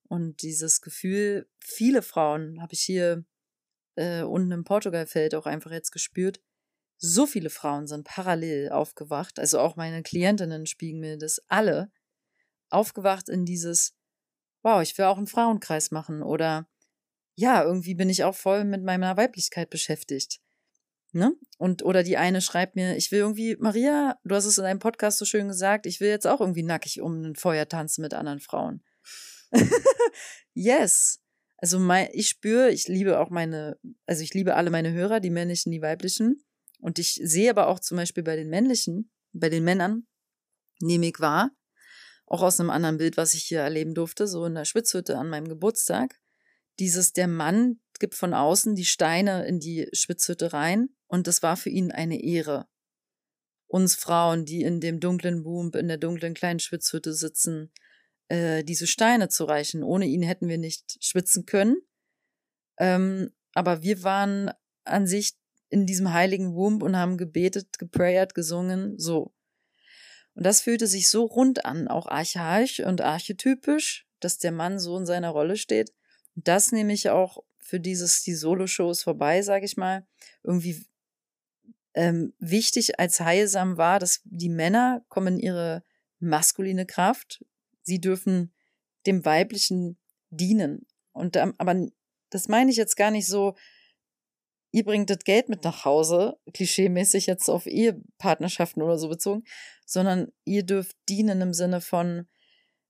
Und 0.09 0.43
dieses 0.43 0.81
Gefühl, 0.81 1.49
viele 1.61 2.03
Frauen 2.03 2.61
habe 2.63 2.73
ich 2.73 2.81
hier 2.81 3.25
äh, 3.97 4.23
unten 4.23 4.53
im 4.53 4.65
Portugalfeld 4.65 5.35
auch 5.35 5.47
einfach 5.47 5.71
jetzt 5.71 5.91
gespürt, 5.91 6.41
so 6.97 7.27
viele 7.27 7.51
Frauen 7.51 7.87
sind 7.87 8.05
parallel 8.05 8.71
aufgewacht, 8.71 9.39
also 9.39 9.61
auch 9.61 9.77
meine 9.77 10.03
Klientinnen 10.03 10.67
spiegeln 10.67 11.01
mir 11.01 11.17
das 11.17 11.41
alle, 11.47 11.93
aufgewacht 12.71 13.29
in 13.29 13.45
dieses, 13.45 13.95
wow, 14.63 14.83
ich 14.83 14.97
will 14.99 15.05
auch 15.05 15.17
einen 15.17 15.27
Frauenkreis 15.27 15.91
machen 15.91 16.23
oder 16.23 16.69
ja, 17.37 17.63
irgendwie 17.63 17.95
bin 17.95 18.11
ich 18.11 18.25
auch 18.25 18.35
voll 18.35 18.65
mit 18.65 18.83
meiner 18.83 19.17
Weiblichkeit 19.17 19.71
beschäftigt. 19.71 20.41
Ne? 21.13 21.33
Und 21.57 21.85
oder 21.85 22.03
die 22.03 22.17
eine 22.17 22.41
schreibt 22.41 22.75
mir, 22.75 22.97
ich 22.97 23.13
will 23.13 23.21
irgendwie, 23.21 23.57
Maria, 23.57 24.19
du 24.25 24.35
hast 24.35 24.45
es 24.45 24.59
in 24.59 24.65
deinem 24.65 24.81
Podcast 24.81 25.19
so 25.19 25.25
schön 25.25 25.49
gesagt, 25.49 25.87
ich 25.87 26.01
will 26.01 26.09
jetzt 26.09 26.27
auch 26.27 26.41
irgendwie 26.41 26.65
nackig 26.65 27.01
um 27.01 27.23
ein 27.23 27.37
Feuer 27.37 27.69
tanzen 27.69 28.03
mit 28.03 28.13
anderen 28.13 28.41
Frauen. 28.41 28.83
yes. 30.55 31.21
Also 31.57 31.79
mein, 31.79 32.09
ich 32.13 32.29
spüre, 32.29 32.71
ich 32.71 32.87
liebe 32.87 33.19
auch 33.19 33.31
meine, 33.31 33.79
also 34.07 34.23
ich 34.23 34.33
liebe 34.33 34.55
alle 34.55 34.71
meine 34.71 34.93
Hörer, 34.93 35.21
die 35.21 35.31
männlichen, 35.31 35.73
die 35.73 35.83
weiblichen. 35.83 36.45
Und 36.81 36.99
ich 36.99 37.21
sehe 37.23 37.51
aber 37.51 37.67
auch 37.67 37.81
zum 37.81 37.97
Beispiel 37.97 38.23
bei 38.23 38.37
den 38.37 38.49
männlichen, 38.49 39.11
bei 39.33 39.49
den 39.49 39.65
Männern, 39.65 40.07
nehme 40.81 41.09
ich 41.09 41.19
wahr, 41.19 41.51
auch 42.27 42.43
aus 42.43 42.61
einem 42.61 42.71
anderen 42.71 42.99
Bild, 42.99 43.17
was 43.17 43.35
ich 43.35 43.43
hier 43.43 43.61
erleben 43.61 43.95
durfte, 43.95 44.29
so 44.29 44.45
in 44.45 44.55
der 44.55 44.65
Schwitzhütte 44.65 45.19
an 45.19 45.29
meinem 45.29 45.49
Geburtstag, 45.49 46.21
dieses, 46.79 47.13
der 47.13 47.27
Mann 47.27 47.81
gibt 47.99 48.15
von 48.15 48.35
außen 48.35 48.77
die 48.77 48.85
Steine 48.85 49.47
in 49.47 49.59
die 49.59 49.89
Schwitzhütte 49.93 50.53
rein 50.53 50.91
und 51.09 51.27
das 51.27 51.43
war 51.43 51.57
für 51.57 51.71
ihn 51.71 51.91
eine 51.91 52.23
Ehre. 52.23 52.69
Uns 53.67 53.97
Frauen, 53.97 54.45
die 54.45 54.63
in 54.63 54.81
dem 54.81 55.01
dunklen 55.01 55.43
Boom, 55.43 55.73
in 55.73 55.89
der 55.89 55.99
dunklen 55.99 56.35
kleinen 56.35 56.61
Schwitzhütte 56.61 57.13
sitzen, 57.13 57.73
äh, 58.29 58.65
diese 58.65 58.87
Steine 58.87 59.29
zu 59.29 59.45
reichen. 59.45 59.83
Ohne 59.83 60.07
ihn 60.07 60.23
hätten 60.23 60.49
wir 60.49 60.59
nicht 60.59 61.03
schwitzen 61.05 61.47
können. 61.47 61.77
Ähm, 62.79 63.31
aber 63.55 63.83
wir 63.83 64.03
waren 64.03 64.51
an 64.85 65.07
sich 65.07 65.35
in 65.71 65.87
diesem 65.87 66.13
heiligen 66.13 66.55
Wump 66.55 66.83
und 66.83 66.97
haben 66.97 67.19
gebetet, 67.19 67.79
geprayert, 67.79 68.35
gesungen, 68.35 68.99
so. 68.99 69.35
Und 70.35 70.47
das 70.47 70.61
fühlte 70.61 70.87
sich 70.87 71.11
so 71.11 71.25
rund 71.25 71.65
an, 71.65 71.89
auch 71.89 72.07
archaisch 72.07 72.81
und 72.81 73.01
archetypisch, 73.01 74.07
dass 74.21 74.39
der 74.39 74.53
Mann 74.53 74.79
so 74.79 74.97
in 74.97 75.05
seiner 75.05 75.31
Rolle 75.31 75.57
steht. 75.57 75.93
Und 76.37 76.47
das 76.47 76.71
nehme 76.71 76.93
ich 76.93 77.11
auch 77.11 77.43
für 77.59 77.81
dieses, 77.81 78.23
die 78.23 78.35
Solo-Shows 78.35 79.03
vorbei, 79.03 79.43
sage 79.43 79.67
ich 79.67 79.77
mal, 79.77 80.07
irgendwie 80.43 80.87
ähm, 81.95 82.33
wichtig 82.39 83.01
als 83.01 83.21
heilsam 83.21 83.77
war, 83.77 83.99
dass 83.99 84.21
die 84.25 84.49
Männer 84.49 85.05
kommen 85.09 85.35
in 85.35 85.41
ihre 85.41 85.83
maskuline 86.21 86.87
Kraft. 86.87 87.45
Sie 87.89 88.01
dürfen 88.01 88.53
dem 89.07 89.25
Weiblichen 89.25 89.99
dienen. 90.29 90.87
Und 91.13 91.39
aber 91.39 91.87
das 92.29 92.47
meine 92.47 92.71
ich 92.71 92.77
jetzt 92.77 92.97
gar 92.97 93.11
nicht 93.11 93.27
so, 93.27 93.57
ihr 94.71 94.85
bringt 94.85 95.09
das 95.09 95.21
Geld 95.21 95.49
mit 95.49 95.65
nach 95.65 95.87
Hause, 95.87 96.39
klischeemäßig 96.53 97.27
jetzt 97.27 97.49
auf 97.49 97.67
Ehepartnerschaften 97.67 98.83
oder 98.83 98.99
so 98.99 99.09
bezogen, 99.09 99.45
sondern 99.87 100.31
ihr 100.45 100.65
dürft 100.65 100.97
dienen 101.09 101.41
im 101.41 101.55
Sinne 101.55 101.81
von, 101.81 102.29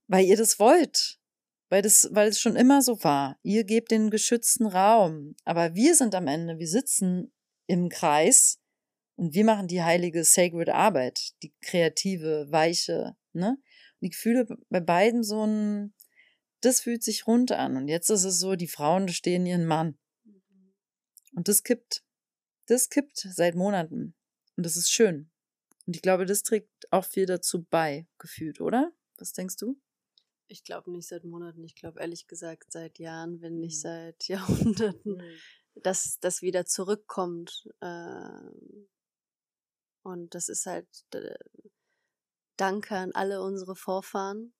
weil 0.08 0.24
ihr 0.24 0.36
das 0.36 0.58
wollt, 0.58 1.20
weil 1.68 1.82
das, 1.82 2.08
weil 2.10 2.28
es 2.28 2.40
schon 2.40 2.56
immer 2.56 2.82
so 2.82 3.04
war. 3.04 3.38
Ihr 3.42 3.62
gebt 3.62 3.92
den 3.92 4.10
geschützten 4.10 4.66
Raum, 4.66 5.36
aber 5.44 5.76
wir 5.76 5.94
sind 5.94 6.16
am 6.16 6.26
Ende, 6.26 6.58
wir 6.58 6.68
sitzen 6.68 7.32
im 7.68 7.88
Kreis 7.88 8.58
und 9.14 9.34
wir 9.34 9.44
machen 9.44 9.68
die 9.68 9.84
heilige 9.84 10.24
sacred 10.24 10.70
Arbeit, 10.70 11.34
die 11.44 11.54
kreative, 11.60 12.48
weiche, 12.50 13.16
ne? 13.32 13.58
Und 14.00 14.08
ich 14.08 14.16
fühle 14.16 14.46
bei 14.68 14.80
beiden 14.80 15.22
so 15.22 15.44
ein, 15.44 15.94
das 16.60 16.80
fühlt 16.80 17.02
sich 17.02 17.26
rund 17.26 17.52
an. 17.52 17.76
Und 17.76 17.88
jetzt 17.88 18.10
ist 18.10 18.24
es 18.24 18.38
so, 18.38 18.54
die 18.56 18.68
Frauen 18.68 19.08
stehen 19.08 19.46
ihren 19.46 19.66
Mann. 19.66 19.98
Und 21.32 21.48
das 21.48 21.62
kippt. 21.62 22.04
Das 22.66 22.88
kippt 22.90 23.16
seit 23.16 23.54
Monaten. 23.54 24.14
Und 24.56 24.66
das 24.66 24.76
ist 24.76 24.90
schön. 24.90 25.30
Und 25.86 25.96
ich 25.96 26.02
glaube, 26.02 26.26
das 26.26 26.42
trägt 26.42 26.92
auch 26.92 27.04
viel 27.04 27.26
dazu 27.26 27.64
bei, 27.70 28.06
gefühlt, 28.18 28.60
oder? 28.60 28.92
Was 29.16 29.32
denkst 29.32 29.56
du? 29.56 29.80
Ich 30.48 30.64
glaube 30.64 30.90
nicht 30.90 31.08
seit 31.08 31.24
Monaten, 31.24 31.62
ich 31.64 31.74
glaube 31.74 32.00
ehrlich 32.00 32.26
gesagt 32.26 32.72
seit 32.72 32.98
Jahren, 32.98 33.40
wenn 33.40 33.58
nicht 33.58 33.76
mhm. 33.76 33.80
seit 33.80 34.24
Jahrhunderten, 34.28 35.16
mhm. 35.16 35.82
dass 35.82 36.18
das 36.20 36.42
wieder 36.42 36.66
zurückkommt. 36.66 37.68
Ähm, 37.80 38.88
und 40.02 40.34
das 40.34 40.48
ist 40.48 40.66
halt 40.66 40.88
Danke 42.58 42.96
an 42.96 43.12
alle 43.12 43.40
unsere 43.40 43.76
Vorfahren, 43.76 44.52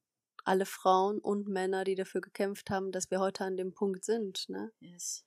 alle 0.45 0.67
Frauen 0.67 1.19
und 1.19 1.49
Männer, 1.49 1.83
die 1.83 1.97
dafür 1.97 2.21
gekämpft 2.21 2.71
haben, 2.71 2.93
dass 2.93 3.11
wir 3.11 3.19
heute 3.19 3.45
an 3.45 3.57
dem 3.57 3.75
Punkt 3.75 4.05
sind. 4.05 4.49
Ne? 4.49 4.73
Yes. 4.81 5.25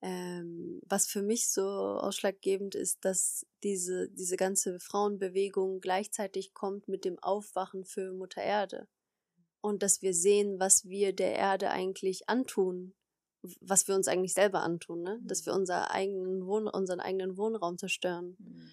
Ähm, 0.00 0.80
was 0.86 1.06
für 1.06 1.22
mich 1.22 1.50
so 1.50 1.62
ausschlaggebend 1.62 2.74
ist, 2.74 3.04
dass 3.04 3.46
diese, 3.62 4.08
diese 4.10 4.36
ganze 4.36 4.80
Frauenbewegung 4.80 5.80
gleichzeitig 5.80 6.54
kommt 6.54 6.88
mit 6.88 7.04
dem 7.04 7.18
Aufwachen 7.18 7.84
für 7.84 8.12
Mutter 8.12 8.42
Erde. 8.42 8.88
Und 9.60 9.82
dass 9.82 10.00
wir 10.00 10.14
sehen, 10.14 10.58
was 10.58 10.86
wir 10.86 11.12
der 11.12 11.34
Erde 11.34 11.70
eigentlich 11.70 12.28
antun, 12.28 12.94
was 13.60 13.86
wir 13.86 13.94
uns 13.94 14.08
eigentlich 14.08 14.34
selber 14.34 14.62
antun, 14.62 15.02
ne? 15.02 15.20
dass 15.24 15.44
wir 15.44 15.52
mhm. 15.52 15.60
unser 15.60 15.90
eigenen 15.90 16.46
Wohn 16.46 16.68
unseren 16.68 17.00
eigenen 17.00 17.36
Wohnraum 17.36 17.76
zerstören. 17.76 18.36
Mhm. 18.38 18.70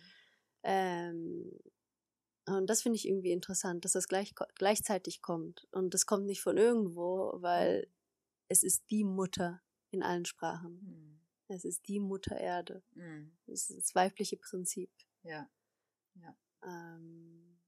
Ähm, 0.64 1.60
und 2.46 2.68
das 2.68 2.84
finde 2.84 2.98
ich 2.98 3.08
irgendwie 3.08 3.32
interessant, 3.32 3.86
dass 3.86 3.94
das 3.94 4.08
gleich, 4.08 4.34
gleichzeitig 4.56 5.22
kommt. 5.22 5.68
Und 5.72 5.94
das 5.94 6.06
kommt 6.06 6.26
nicht 6.26 6.42
von 6.42 6.58
irgendwo, 6.58 7.34
weil 7.42 7.92
es 8.48 8.64
ist 8.64 8.90
die 8.92 9.04
Mutter 9.04 9.62
in 9.90 10.04
allen 10.04 10.26
Sprachen. 10.26 10.80
Mhm. 10.84 11.22
Es 11.48 11.64
ist 11.64 11.88
die 11.88 12.00
Mutter 12.00 12.38
Erde. 12.38 12.84
Mhm. 12.94 13.38
Es 13.48 13.70
ist 13.70 13.78
das 13.78 13.96
weibliche 13.96 14.38
Prinzip. 14.38 14.92
Ja. 15.24 15.50
Ja. 16.16 16.38
Ähm. 16.64 17.60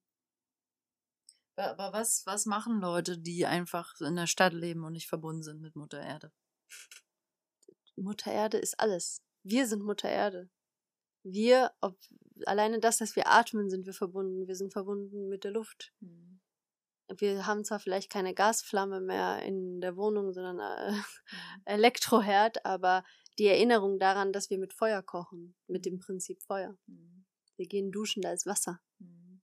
Aber 1.56 1.92
was, 1.92 2.24
was 2.28 2.46
machen 2.46 2.80
Leute, 2.80 3.18
die 3.18 3.48
einfach 3.48 4.00
in 4.02 4.16
der 4.16 4.28
Stadt 4.28 4.54
leben 4.54 4.84
und 4.84 4.94
nicht 4.94 5.08
verbunden 5.08 5.42
sind 5.42 5.60
mit 5.60 5.76
Mutter 5.76 6.02
Erde? 6.02 6.32
Mutter 7.96 8.32
Erde 8.32 8.58
ist 8.60 8.80
alles. 8.80 9.24
Wir 9.42 9.68
sind 9.68 9.82
Mutter 9.82 10.10
Erde. 10.10 10.52
Wir, 11.32 11.72
ob, 11.82 11.98
alleine 12.46 12.80
das, 12.80 12.98
dass 12.98 13.16
wir 13.16 13.28
atmen, 13.28 13.70
sind 13.70 13.86
wir 13.86 13.94
verbunden. 13.94 14.48
Wir 14.48 14.56
sind 14.56 14.74
verbunden 14.74 15.28
mit 15.28 15.44
der 15.44 15.52
Luft. 15.52 15.94
Mhm. 16.00 16.40
Wir 17.18 17.46
haben 17.46 17.63
zwar 17.63 17.80
vielleicht 17.80 18.10
keine 18.10 18.34
Gasflamme 18.34 19.00
mehr 19.00 19.42
in 19.44 19.80
der 19.80 19.96
Wohnung, 19.96 20.34
sondern 20.34 20.60
äh, 20.60 20.92
mhm. 20.92 21.04
Elektroherd, 21.66 22.66
aber 22.66 23.04
die 23.40 23.48
Erinnerung 23.48 24.00
daran, 24.00 24.34
dass 24.34 24.50
wir 24.50 24.58
mit 24.58 24.74
Feuer 24.74 25.02
kochen, 25.02 25.56
mit 25.68 25.86
dem 25.86 26.00
Prinzip 26.00 26.42
Feuer. 26.44 26.78
Mhm. 26.88 27.26
Wir 27.56 27.68
gehen 27.68 27.92
duschen, 27.92 28.22
da 28.22 28.32
ist 28.32 28.46
Wasser. 28.46 28.80
Mhm. 29.00 29.42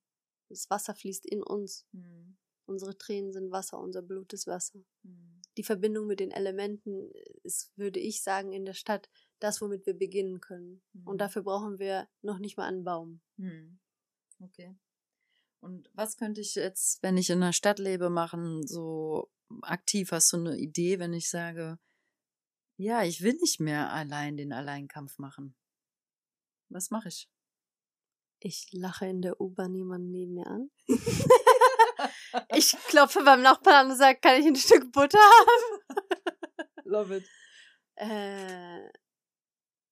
Das 0.49 0.69
Wasser 0.71 0.95
fließt 0.95 1.27
in 1.27 1.43
uns. 1.43 1.87
Mhm. 1.93 2.37
Unsere 2.67 2.97
Tränen 2.97 3.33
sind 3.33 3.51
Wasser, 3.51 3.79
unser 3.79 4.03
Blut 4.03 4.33
ist 4.33 4.47
Wasser. 4.47 4.79
Mhm. 5.03 5.43
Die 5.57 5.65
Verbindung 5.65 6.07
mit 6.07 6.21
den 6.21 6.31
Elementen 6.31 7.11
ist, 7.43 7.73
würde 7.77 8.01
ich 8.01 8.23
sagen, 8.23 8.53
in 8.53 8.65
der 8.65 8.75
Stadt 8.75 9.09
das, 9.41 9.61
womit 9.61 9.87
wir 9.87 9.95
beginnen 9.95 10.41
können. 10.41 10.83
Und 11.05 11.15
mhm. 11.15 11.19
dafür 11.19 11.43
brauchen 11.43 11.79
wir 11.79 12.09
noch 12.23 12.39
nicht 12.39 12.57
mal 12.57 12.67
einen 12.67 12.85
Baum. 12.85 13.21
Mhm. 13.37 13.79
Okay. 14.41 14.77
Und 15.61 15.91
was 15.95 16.17
könnte 16.17 16.41
ich 16.41 16.55
jetzt, 16.57 17.03
wenn 17.03 17.17
ich 17.17 17.31
in 17.31 17.41
der 17.41 17.53
Stadt 17.53 17.79
lebe, 17.79 18.11
machen, 18.11 18.67
so 18.67 19.31
aktiv? 19.63 20.13
Hast 20.13 20.33
du 20.33 20.37
eine 20.37 20.59
Idee, 20.59 20.99
wenn 20.99 21.13
ich 21.13 21.31
sage, 21.31 21.79
ja, 22.77 23.05
ich 23.05 23.23
will 23.23 23.35
nicht 23.41 23.61
mehr 23.61 23.91
allein 23.93 24.37
den 24.37 24.53
Alleinkampf 24.53 25.19
machen. 25.19 25.55
Was 26.69 26.91
mache 26.91 27.09
ich? 27.09 27.31
Ich 28.41 28.69
lache 28.73 29.07
in 29.07 29.23
der 29.23 29.41
U-Bahn 29.41 29.75
jemanden 29.75 30.11
neben 30.11 30.35
mir 30.35 30.47
an. 30.47 30.71
ich 32.55 32.73
klopfe 32.89 33.23
beim 33.25 33.43
Nachbarn 33.43 33.87
an 33.87 33.93
und 33.93 33.97
sage, 33.97 34.19
kann 34.21 34.41
ich 34.41 34.47
ein 34.47 34.57
Stück 34.57 34.93
Butter 34.93 35.19
haben? 35.19 36.05
Love 36.85 37.17
it. 37.19 37.29
Äh, 37.97 38.89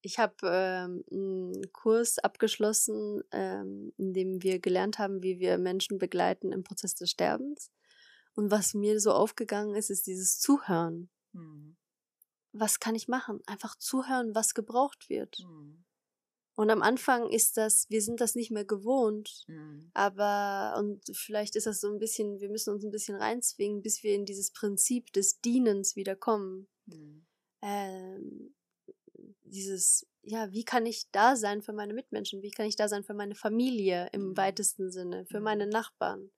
ich 0.02 0.18
habe 0.18 0.34
ähm, 0.44 1.04
einen 1.10 1.72
Kurs 1.72 2.18
abgeschlossen, 2.18 3.22
ähm, 3.32 3.92
in 3.96 4.12
dem 4.12 4.42
wir 4.42 4.58
gelernt 4.58 4.98
haben, 4.98 5.22
wie 5.22 5.38
wir 5.38 5.58
Menschen 5.58 5.98
begleiten 5.98 6.52
im 6.52 6.64
Prozess 6.64 6.94
des 6.94 7.10
Sterbens. 7.10 7.70
Und 8.34 8.50
was 8.50 8.74
mir 8.74 9.00
so 9.00 9.12
aufgegangen 9.12 9.74
ist, 9.74 9.90
ist 9.90 10.06
dieses 10.06 10.38
Zuhören. 10.38 11.10
Mhm 11.32 11.76
was 12.52 12.80
kann 12.80 12.94
ich 12.94 13.08
machen? 13.08 13.40
Einfach 13.46 13.76
zuhören, 13.76 14.34
was 14.34 14.54
gebraucht 14.54 15.08
wird. 15.08 15.38
Mhm. 15.40 15.84
Und 16.54 16.70
am 16.70 16.82
Anfang 16.82 17.30
ist 17.30 17.56
das, 17.56 17.86
wir 17.88 18.02
sind 18.02 18.20
das 18.20 18.34
nicht 18.34 18.50
mehr 18.50 18.66
gewohnt, 18.66 19.44
Mhm. 19.48 19.90
aber, 19.94 20.74
und 20.78 21.02
vielleicht 21.16 21.56
ist 21.56 21.66
das 21.66 21.80
so 21.80 21.90
ein 21.90 21.98
bisschen, 21.98 22.40
wir 22.40 22.50
müssen 22.50 22.74
uns 22.74 22.84
ein 22.84 22.90
bisschen 22.90 23.16
reinzwingen, 23.16 23.82
bis 23.82 24.02
wir 24.02 24.14
in 24.14 24.26
dieses 24.26 24.52
Prinzip 24.52 25.12
des 25.14 25.40
Dienens 25.40 25.96
wieder 25.96 26.14
kommen. 26.14 26.68
Mhm. 26.86 27.26
Ähm, 27.62 28.54
dieses, 29.52 30.06
ja, 30.22 30.50
wie 30.52 30.64
kann 30.64 30.86
ich 30.86 31.10
da 31.12 31.36
sein 31.36 31.62
für 31.62 31.72
meine 31.72 31.94
Mitmenschen? 31.94 32.42
Wie 32.42 32.50
kann 32.50 32.66
ich 32.66 32.76
da 32.76 32.88
sein 32.88 33.04
für 33.04 33.14
meine 33.14 33.34
Familie 33.34 34.08
im 34.12 34.30
Mhm. 34.30 34.36
weitesten 34.36 34.90
Sinne, 34.90 35.26
für 35.26 35.38
Mhm. 35.38 35.44
meine 35.44 35.66
Nachbarn? 35.66 36.30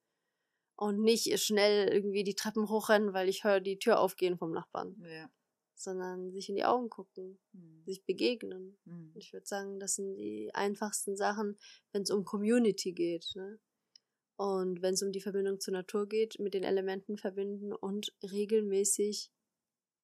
Und 0.76 1.00
nicht 1.02 1.38
schnell 1.38 1.88
irgendwie 1.88 2.24
die 2.24 2.34
Treppen 2.34 2.68
hochrennen, 2.68 3.12
weil 3.12 3.28
ich 3.28 3.44
höre 3.44 3.60
die 3.60 3.78
Tür 3.78 4.00
aufgehen 4.00 4.36
vom 4.36 4.50
Nachbarn, 4.50 4.96
Ja. 5.00 5.30
sondern 5.76 6.32
sich 6.32 6.48
in 6.48 6.56
die 6.56 6.64
Augen 6.64 6.90
gucken, 6.90 7.38
Mhm. 7.52 7.84
sich 7.86 8.04
begegnen. 8.04 8.76
Mhm. 8.84 9.12
Ich 9.14 9.32
würde 9.32 9.46
sagen, 9.46 9.78
das 9.78 9.94
sind 9.94 10.16
die 10.16 10.52
einfachsten 10.52 11.16
Sachen, 11.16 11.56
wenn 11.92 12.02
es 12.02 12.10
um 12.10 12.24
Community 12.24 12.92
geht. 12.92 13.30
Ne? 13.36 13.60
Und 14.36 14.82
wenn 14.82 14.94
es 14.94 15.02
um 15.02 15.12
die 15.12 15.20
Verbindung 15.20 15.60
zur 15.60 15.74
Natur 15.74 16.08
geht, 16.08 16.40
mit 16.40 16.54
den 16.54 16.64
Elementen 16.64 17.16
verbinden 17.18 17.72
und 17.72 18.12
regelmäßig 18.22 19.30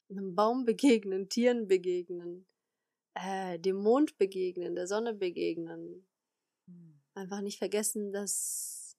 einem 0.09 0.37
Baum 0.37 0.64
begegnen, 0.64 1.29
Tieren 1.29 1.66
begegnen, 1.66 2.46
äh, 3.24 3.59
dem 3.59 3.76
Mond 3.76 4.18
begegnen, 4.18 4.74
der 4.74 4.87
Sonne 4.87 5.14
begegnen. 5.14 6.06
Mhm. 6.66 7.00
Einfach 7.14 7.40
nicht 7.40 7.59
vergessen, 7.59 8.12
dass 8.12 8.96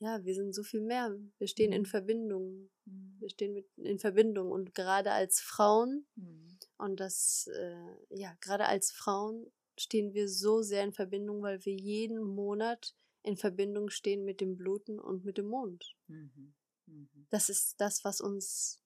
ja, 0.00 0.24
wir 0.24 0.34
sind 0.34 0.54
so 0.54 0.62
viel 0.62 0.80
mehr. 0.80 1.16
Wir 1.38 1.48
stehen 1.48 1.72
in 1.72 1.82
Mhm. 1.82 1.86
Verbindung. 1.86 2.70
Mhm. 2.84 3.16
Wir 3.18 3.30
stehen 3.30 3.52
mit 3.52 3.66
in 3.76 3.98
Verbindung 3.98 4.52
und 4.52 4.74
gerade 4.74 5.10
als 5.10 5.40
Frauen 5.40 6.06
Mhm. 6.14 6.58
und 6.78 7.00
das, 7.00 7.48
äh, 7.52 7.96
ja, 8.10 8.36
gerade 8.40 8.66
als 8.66 8.92
Frauen 8.92 9.50
stehen 9.78 10.12
wir 10.14 10.28
so 10.28 10.62
sehr 10.62 10.84
in 10.84 10.92
Verbindung, 10.92 11.42
weil 11.42 11.64
wir 11.64 11.74
jeden 11.74 12.20
Monat 12.22 12.94
in 13.24 13.36
Verbindung 13.36 13.90
stehen 13.90 14.24
mit 14.24 14.40
dem 14.40 14.56
Bluten 14.56 15.00
und 15.00 15.24
mit 15.24 15.36
dem 15.38 15.46
Mond. 15.48 15.96
Mhm. 16.06 16.54
Mhm. 16.86 17.26
Das 17.30 17.48
ist 17.48 17.80
das, 17.80 18.04
was 18.04 18.20
uns, 18.20 18.80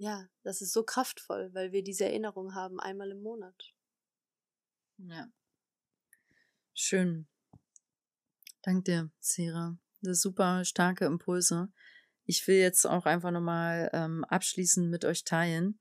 ja, 0.00 0.26
das 0.42 0.62
ist 0.62 0.72
so 0.72 0.82
kraftvoll, 0.82 1.50
weil 1.52 1.72
wir 1.72 1.84
diese 1.84 2.06
Erinnerung 2.06 2.54
haben, 2.54 2.80
einmal 2.80 3.10
im 3.10 3.22
Monat. 3.22 3.74
Ja. 4.96 5.30
Schön. 6.72 7.28
Dank 8.62 8.86
dir, 8.86 9.10
Sira. 9.20 9.78
Das 10.00 10.16
ist 10.16 10.22
super 10.22 10.64
starke 10.64 11.04
Impulse. 11.04 11.70
Ich 12.24 12.46
will 12.48 12.56
jetzt 12.56 12.86
auch 12.86 13.04
einfach 13.04 13.30
nochmal 13.30 13.90
ähm, 13.92 14.24
abschließend 14.24 14.88
mit 14.88 15.04
euch 15.04 15.24
teilen. 15.24 15.78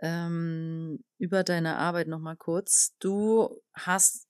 Ähm, 0.00 1.04
über 1.18 1.44
deine 1.44 1.76
Arbeit 1.76 2.08
nochmal 2.08 2.36
kurz. 2.36 2.96
Du 2.98 3.62
hast 3.74 4.26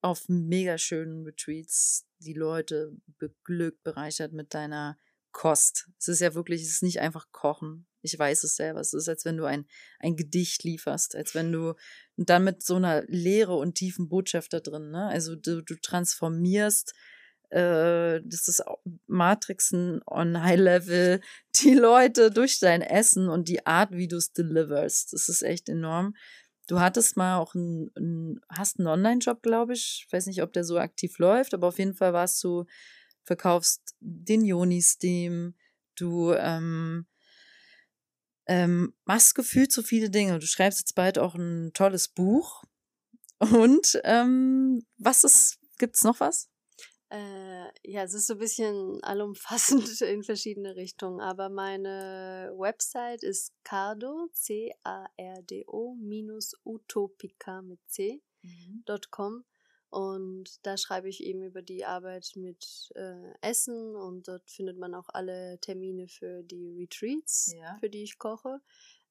auf 0.00 0.30
mega 0.30 0.78
schönen 0.78 1.24
Retreats 1.26 2.06
die 2.20 2.32
Leute 2.32 2.96
beglückt, 3.18 3.82
bereichert 3.82 4.32
mit 4.32 4.54
deiner 4.54 4.98
Kost. 5.30 5.90
Es 5.98 6.08
ist 6.08 6.20
ja 6.20 6.34
wirklich, 6.34 6.62
es 6.62 6.70
ist 6.70 6.82
nicht 6.82 7.00
einfach 7.00 7.30
Kochen. 7.32 7.86
Ich 8.02 8.18
weiß 8.18 8.44
es 8.44 8.56
selber. 8.56 8.80
Es 8.80 8.92
ist, 8.92 9.08
als 9.08 9.24
wenn 9.24 9.36
du 9.36 9.44
ein, 9.44 9.66
ein 10.00 10.16
Gedicht 10.16 10.64
lieferst, 10.64 11.16
als 11.16 11.34
wenn 11.34 11.52
du 11.52 11.74
dann 12.16 12.44
mit 12.44 12.62
so 12.62 12.76
einer 12.76 13.04
Leere 13.06 13.54
und 13.54 13.74
tiefen 13.74 14.08
Botschaft 14.08 14.52
da 14.52 14.60
drin, 14.60 14.90
ne? 14.90 15.06
Also 15.06 15.36
du, 15.36 15.62
du 15.62 15.74
transformierst, 15.76 16.94
äh, 17.50 18.20
das 18.24 18.48
ist 18.48 18.62
Matrixen 19.06 20.00
on 20.06 20.42
High 20.42 20.58
Level, 20.58 21.20
die 21.62 21.74
Leute 21.74 22.30
durch 22.30 22.58
dein 22.58 22.82
Essen 22.82 23.28
und 23.28 23.48
die 23.48 23.66
Art, 23.66 23.92
wie 23.92 24.08
du 24.08 24.16
es 24.16 24.32
deliverst. 24.32 25.12
Das 25.12 25.28
ist 25.28 25.42
echt 25.42 25.68
enorm. 25.68 26.14
Du 26.68 26.80
hattest 26.80 27.16
mal 27.16 27.38
auch 27.38 27.54
einen, 27.54 27.90
einen 27.96 28.40
hast 28.48 28.78
einen 28.78 28.88
Online-Job, 28.88 29.42
glaube 29.42 29.74
ich. 29.74 30.04
Ich 30.06 30.12
weiß 30.12 30.26
nicht, 30.26 30.42
ob 30.42 30.52
der 30.52 30.64
so 30.64 30.78
aktiv 30.78 31.18
läuft, 31.18 31.54
aber 31.54 31.68
auf 31.68 31.78
jeden 31.78 31.94
Fall 31.94 32.12
warst 32.12 32.42
du, 32.44 32.64
verkaufst 33.24 33.94
den 34.00 34.44
Joni-Steam, 34.44 35.54
du 35.96 36.32
ähm, 36.32 37.06
ähm, 38.46 38.94
machst 39.04 39.34
gefühlt 39.34 39.72
so 39.72 39.82
viele 39.82 40.10
Dinge. 40.10 40.38
Du 40.38 40.46
schreibst 40.46 40.80
jetzt 40.80 40.94
bald 40.94 41.18
auch 41.18 41.34
ein 41.34 41.72
tolles 41.74 42.08
Buch. 42.08 42.64
Und 43.38 44.00
ähm, 44.04 44.84
was 44.98 45.24
ist, 45.24 45.58
gibt's 45.78 46.04
noch 46.04 46.20
was? 46.20 46.48
Äh, 47.10 47.66
ja, 47.84 48.04
es 48.04 48.14
ist 48.14 48.28
so 48.28 48.34
ein 48.34 48.38
bisschen 48.38 49.02
allumfassend 49.02 50.00
in 50.00 50.22
verschiedene 50.22 50.76
Richtungen, 50.76 51.20
aber 51.20 51.50
meine 51.50 52.54
Website 52.56 53.22
ist 53.22 53.52
cardo, 53.64 54.28
C-A-R-D-O, 54.32 55.96
minus 56.00 56.54
utopica 56.64 57.60
mit 57.60 57.80
C. 57.86 58.22
.com 59.10 59.44
und 59.92 60.58
da 60.66 60.76
schreibe 60.76 61.08
ich 61.08 61.22
eben 61.22 61.42
über 61.42 61.60
die 61.62 61.84
Arbeit 61.84 62.32
mit 62.36 62.90
äh, 62.94 63.32
Essen 63.42 63.94
und 63.94 64.26
dort 64.28 64.50
findet 64.50 64.78
man 64.78 64.94
auch 64.94 65.08
alle 65.10 65.58
Termine 65.60 66.08
für 66.08 66.42
die 66.42 66.70
Retreats, 66.78 67.54
Ja. 67.56 67.76
für 67.80 67.90
die 67.90 68.02
ich 68.02 68.18
koche 68.18 68.60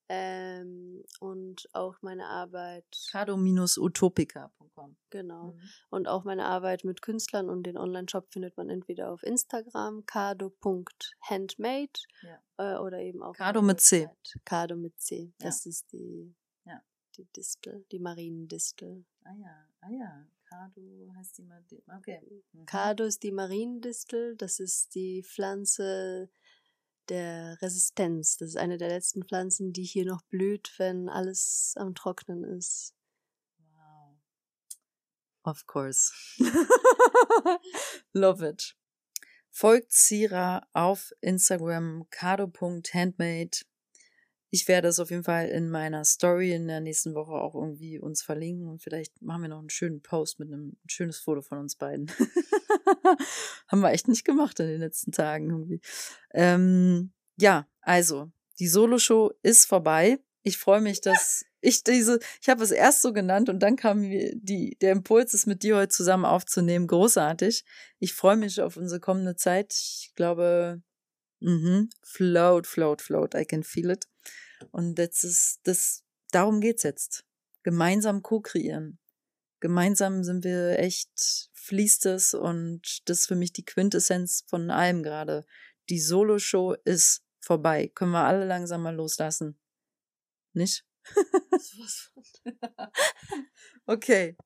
ähm, 0.10 1.04
und 1.20 1.70
auch 1.74 2.02
meine 2.02 2.26
Arbeit, 2.26 2.86
Cardo-utopica.com. 3.12 4.96
genau, 5.10 5.44
Mhm. 5.54 5.60
und 5.92 6.08
auch 6.08 6.24
meine 6.26 6.46
Arbeit 6.46 6.84
mit 6.84 7.02
Künstlern 7.02 7.50
und 7.50 7.64
den 7.64 7.78
Online-Shop 7.78 8.28
findet 8.34 8.58
man 8.58 8.70
entweder 8.70 9.12
auf 9.12 9.24
Instagram 9.24 10.06
cardo.handmade 10.06 12.00
Ja. 12.24 12.40
äh, 12.58 12.78
oder 12.80 13.00
eben 13.00 13.20
Cardo 13.34 13.62
meiner 13.62 13.74
mit 13.74 13.82
C. 13.82 14.10
Cardo 14.46 14.76
mit 14.76 15.00
C, 15.00 15.26
Ja. 15.40 15.46
das 15.46 15.66
ist 15.66 15.92
die, 15.92 16.34
Ja. 16.66 16.82
die 17.18 17.26
Distel, 17.36 17.86
die 17.92 18.00
Mariendistel. 18.00 19.06
Ah 19.24 19.34
ja, 19.36 19.68
ah 19.82 19.90
ja. 19.92 20.26
Cardo 20.52 21.14
heißt 21.16 21.38
die 21.38 21.48
die- 21.70 21.84
Okay. 21.98 22.20
Mhm. 22.52 22.66
Cardo 22.66 23.06
ist 23.06 23.24
die 23.24 23.32
Mariendistel, 23.32 24.36
das 24.36 24.60
ist 24.60 24.94
die 24.96 25.24
Pflanze 25.24 26.30
der 27.08 27.58
Resistenz. 27.62 28.36
Das 28.36 28.50
ist 28.50 28.58
eine 28.58 28.78
der 28.78 28.90
letzten 28.90 29.24
Pflanzen, 29.24 29.72
die 29.72 29.84
hier 29.84 30.06
noch 30.06 30.22
blüht, 30.24 30.74
wenn 30.78 31.08
alles 31.08 31.74
am 31.78 31.96
Trocknen 31.96 32.44
ist. 32.44 32.94
Wow. 33.60 34.18
Of 35.44 35.66
course. 35.68 36.12
Love 38.14 38.46
it. 38.50 38.76
Folgt 39.50 39.94
Sira 39.94 40.68
auf 40.74 41.14
Instagram 41.22 42.08
cardo.handmade. 42.10 43.52
Ich 44.54 44.68
werde 44.68 44.90
es 44.90 45.00
auf 45.00 45.10
jeden 45.10 45.24
Fall 45.24 45.48
in 45.48 45.70
meiner 45.70 46.04
Story 46.04 46.54
in 46.54 46.68
der 46.68 46.82
nächsten 46.82 47.16
Woche 47.16 47.32
auch 47.32 47.56
irgendwie 47.56 48.00
uns 48.00 48.22
verlinken 48.22 48.68
und 48.68 48.82
vielleicht 48.82 49.22
machen 49.22 49.44
wir 49.44 49.50
noch 49.50 49.60
einen 49.60 49.70
schönen 49.70 50.02
Post 50.02 50.40
mit 50.40 50.50
einem 50.50 50.78
ein 50.84 50.90
schönes 50.90 51.20
Foto 51.20 51.42
von 51.42 51.58
uns 51.58 51.78
beiden. 51.78 52.12
Haben 53.68 53.82
wir 53.82 53.92
echt 53.92 54.10
nicht 54.10 54.26
gemacht 54.26 54.60
in 54.60 54.68
den 54.68 54.82
letzten 54.82 55.14
Tagen 55.14 55.50
irgendwie. 55.50 55.80
Ähm, 56.34 57.14
ja, 57.38 57.66
also 57.80 58.30
die 58.60 58.68
Solo-Show 58.68 59.32
ist 59.42 59.66
vorbei. 59.66 60.20
Ich 60.44 60.58
freue 60.58 60.82
mich, 60.82 61.00
dass 61.00 61.46
ich 61.62 61.84
diese, 61.84 62.20
ich 62.42 62.50
habe 62.50 62.64
es 62.64 62.72
erst 62.72 63.02
so 63.02 63.14
genannt 63.14 63.48
und 63.48 63.60
dann 63.60 63.78
kam 63.78 64.02
die, 64.02 64.78
der 64.82 64.92
Impuls, 64.92 65.34
es 65.34 65.46
mit 65.46 65.64
dir 65.64 65.78
heute 65.78 65.90
zusammen 65.90 66.26
aufzunehmen. 66.26 66.88
Großartig. 66.88 67.64
Ich 68.00 68.14
freue 68.14 68.36
mich 68.36 68.60
auf 68.60 68.76
unsere 68.76 69.00
kommende 69.00 69.36
Zeit. 69.36 69.74
Ich 69.74 70.12
glaube, 70.16 70.82
mhm, 71.40 71.90
float, 72.02 72.68
float, 72.68 73.02
float. 73.02 73.36
I 73.36 73.46
can 73.46 73.64
feel 73.64 73.92
it. 73.92 74.11
Und 74.72 74.96
das 74.96 75.24
ist, 75.24 75.60
das, 75.64 76.04
darum 76.32 76.62
geht's 76.62 76.84
jetzt. 76.84 77.26
Gemeinsam 77.64 78.22
co-kreieren. 78.22 79.00
Gemeinsam 79.60 80.24
sind 80.24 80.44
wir 80.44 80.80
echt, 80.80 81.50
fließt 81.54 82.08
es 82.08 82.34
und 82.34 83.08
das 83.08 83.20
ist 83.20 83.28
für 83.28 83.36
mich 83.36 83.54
die 83.54 83.66
Quintessenz 83.66 84.44
von 84.48 84.72
allem 84.72 85.04
gerade. 85.04 85.46
Die 85.90 86.00
Solo-Show 86.00 86.76
ist 86.84 87.24
vorbei. 87.40 87.92
Können 87.94 88.12
wir 88.12 88.24
alle 88.26 88.46
langsam 88.46 88.82
mal 88.82 88.96
loslassen. 88.96 89.60
Nicht? 90.54 90.86
Okay. 93.88 94.38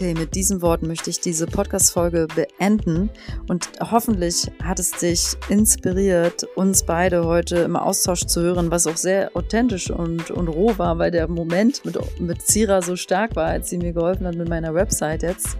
Okay, 0.00 0.14
mit 0.14 0.34
diesen 0.34 0.62
Worten 0.62 0.86
möchte 0.86 1.10
ich 1.10 1.20
diese 1.20 1.46
Podcast-Folge 1.46 2.26
beenden 2.34 3.10
und 3.48 3.68
hoffentlich 3.82 4.50
hat 4.62 4.78
es 4.78 4.92
dich 4.92 5.36
inspiriert, 5.50 6.44
uns 6.56 6.84
beide 6.84 7.26
heute 7.26 7.56
im 7.56 7.76
Austausch 7.76 8.24
zu 8.24 8.40
hören, 8.40 8.70
was 8.70 8.86
auch 8.86 8.96
sehr 8.96 9.30
authentisch 9.36 9.90
und, 9.90 10.30
und 10.30 10.48
roh 10.48 10.72
war, 10.78 10.98
weil 10.98 11.10
der 11.10 11.28
Moment 11.28 11.84
mit, 11.84 11.98
mit 12.18 12.40
Zira 12.40 12.80
so 12.80 12.96
stark 12.96 13.36
war, 13.36 13.48
als 13.48 13.68
sie 13.68 13.76
mir 13.76 13.92
geholfen 13.92 14.26
hat 14.26 14.36
mit 14.36 14.48
meiner 14.48 14.72
Website 14.72 15.22
jetzt. 15.22 15.58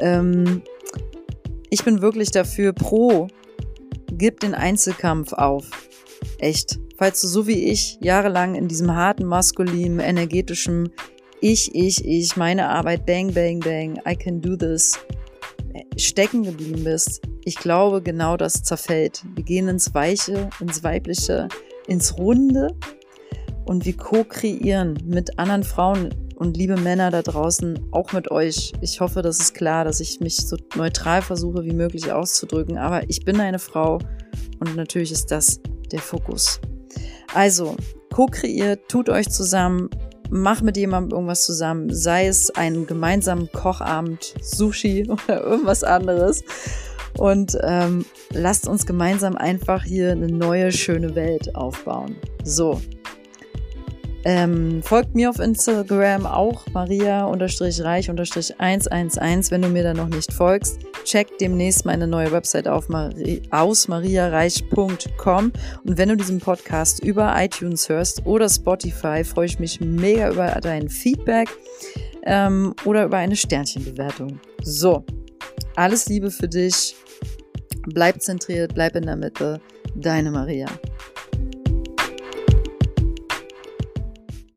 Ähm, 0.00 0.62
ich 1.70 1.84
bin 1.84 2.02
wirklich 2.02 2.32
dafür 2.32 2.72
pro, 2.72 3.28
gib 4.10 4.40
den 4.40 4.56
Einzelkampf 4.56 5.32
auf. 5.32 5.70
Echt. 6.38 6.80
Falls 6.98 7.20
du 7.20 7.28
so 7.28 7.46
wie 7.46 7.70
ich 7.70 7.98
jahrelang 8.00 8.56
in 8.56 8.66
diesem 8.66 8.96
harten, 8.96 9.26
maskulinen, 9.26 10.00
energetischen 10.00 10.90
Ich, 11.42 11.74
ich, 11.74 12.04
ich, 12.04 12.36
meine 12.36 12.68
Arbeit, 12.68 13.06
bang, 13.06 13.32
bang, 13.32 13.60
bang, 13.60 13.98
I 14.06 14.14
can 14.14 14.42
do 14.42 14.56
this, 14.56 14.98
stecken 15.96 16.42
geblieben 16.42 16.84
bist, 16.84 17.22
ich 17.44 17.56
glaube, 17.56 18.02
genau 18.02 18.36
das 18.36 18.62
zerfällt. 18.62 19.24
Wir 19.34 19.44
gehen 19.44 19.68
ins 19.68 19.94
Weiche, 19.94 20.50
ins 20.60 20.84
Weibliche, 20.84 21.48
ins 21.86 22.18
Runde 22.18 22.76
und 23.64 23.86
wir 23.86 23.96
co-kreieren 23.96 24.98
mit 25.06 25.38
anderen 25.38 25.64
Frauen 25.64 26.14
und 26.36 26.56
liebe 26.56 26.76
Männer 26.76 27.10
da 27.10 27.22
draußen, 27.22 27.88
auch 27.90 28.12
mit 28.12 28.30
euch. 28.30 28.72
Ich 28.82 29.00
hoffe, 29.00 29.22
das 29.22 29.40
ist 29.40 29.54
klar, 29.54 29.84
dass 29.84 30.00
ich 30.00 30.20
mich 30.20 30.36
so 30.36 30.56
neutral 30.76 31.22
versuche 31.22 31.64
wie 31.64 31.72
möglich 31.72 32.12
auszudrücken, 32.12 32.78
aber 32.78 33.08
ich 33.08 33.24
bin 33.24 33.40
eine 33.40 33.58
Frau 33.58 33.98
und 34.58 34.76
natürlich 34.76 35.12
ist 35.12 35.30
das 35.30 35.60
der 35.90 36.00
Fokus. 36.00 36.60
Also, 37.34 37.76
co-kreiert, 38.12 38.88
tut 38.88 39.08
euch 39.08 39.28
zusammen, 39.28 39.88
macht 40.30 40.62
mit 40.62 40.76
jemandem 40.76 41.12
irgendwas 41.12 41.44
zusammen, 41.44 41.92
sei 41.92 42.26
es 42.26 42.50
einen 42.50 42.86
gemeinsamen 42.86 43.50
Kochabend, 43.52 44.34
Sushi 44.40 45.06
oder 45.08 45.44
irgendwas 45.44 45.84
anderes. 45.84 46.42
Und 47.18 47.58
ähm, 47.62 48.04
lasst 48.32 48.68
uns 48.68 48.86
gemeinsam 48.86 49.36
einfach 49.36 49.82
hier 49.82 50.12
eine 50.12 50.28
neue, 50.28 50.70
schöne 50.72 51.14
Welt 51.14 51.54
aufbauen. 51.56 52.16
So, 52.44 52.80
ähm, 54.24 54.82
folgt 54.82 55.14
mir 55.14 55.30
auf 55.30 55.38
Instagram 55.38 56.26
auch 56.26 56.66
maria-reich-111. 56.72 59.50
Wenn 59.50 59.62
du 59.62 59.68
mir 59.68 59.82
da 59.82 59.94
noch 59.94 60.08
nicht 60.08 60.30
folgst, 60.32 60.78
check 61.04 61.38
demnächst 61.38 61.86
meine 61.86 62.06
neue 62.06 62.30
Website 62.30 62.68
auf 62.68 62.88
aus 63.50 63.88
mariareich.com. 63.88 65.52
Und 65.84 65.98
wenn 65.98 66.10
du 66.10 66.16
diesen 66.16 66.38
Podcast 66.38 67.02
über 67.02 67.34
iTunes 67.36 67.88
hörst 67.88 68.24
oder 68.26 68.48
Spotify, 68.48 69.24
freue 69.24 69.46
ich 69.46 69.58
mich 69.58 69.80
mega 69.80 70.30
über 70.30 70.46
dein 70.60 70.88
Feedback 70.88 71.48
ähm, 72.24 72.74
oder 72.84 73.04
über 73.04 73.16
eine 73.16 73.36
Sternchenbewertung. 73.36 74.38
So, 74.62 75.04
alles 75.76 76.08
Liebe 76.08 76.30
für 76.30 76.48
dich. 76.48 76.96
Bleib 77.86 78.20
zentriert, 78.20 78.74
bleib 78.74 78.94
in 78.96 79.06
der 79.06 79.16
Mitte. 79.16 79.60
Deine 79.94 80.30
Maria. 80.30 80.66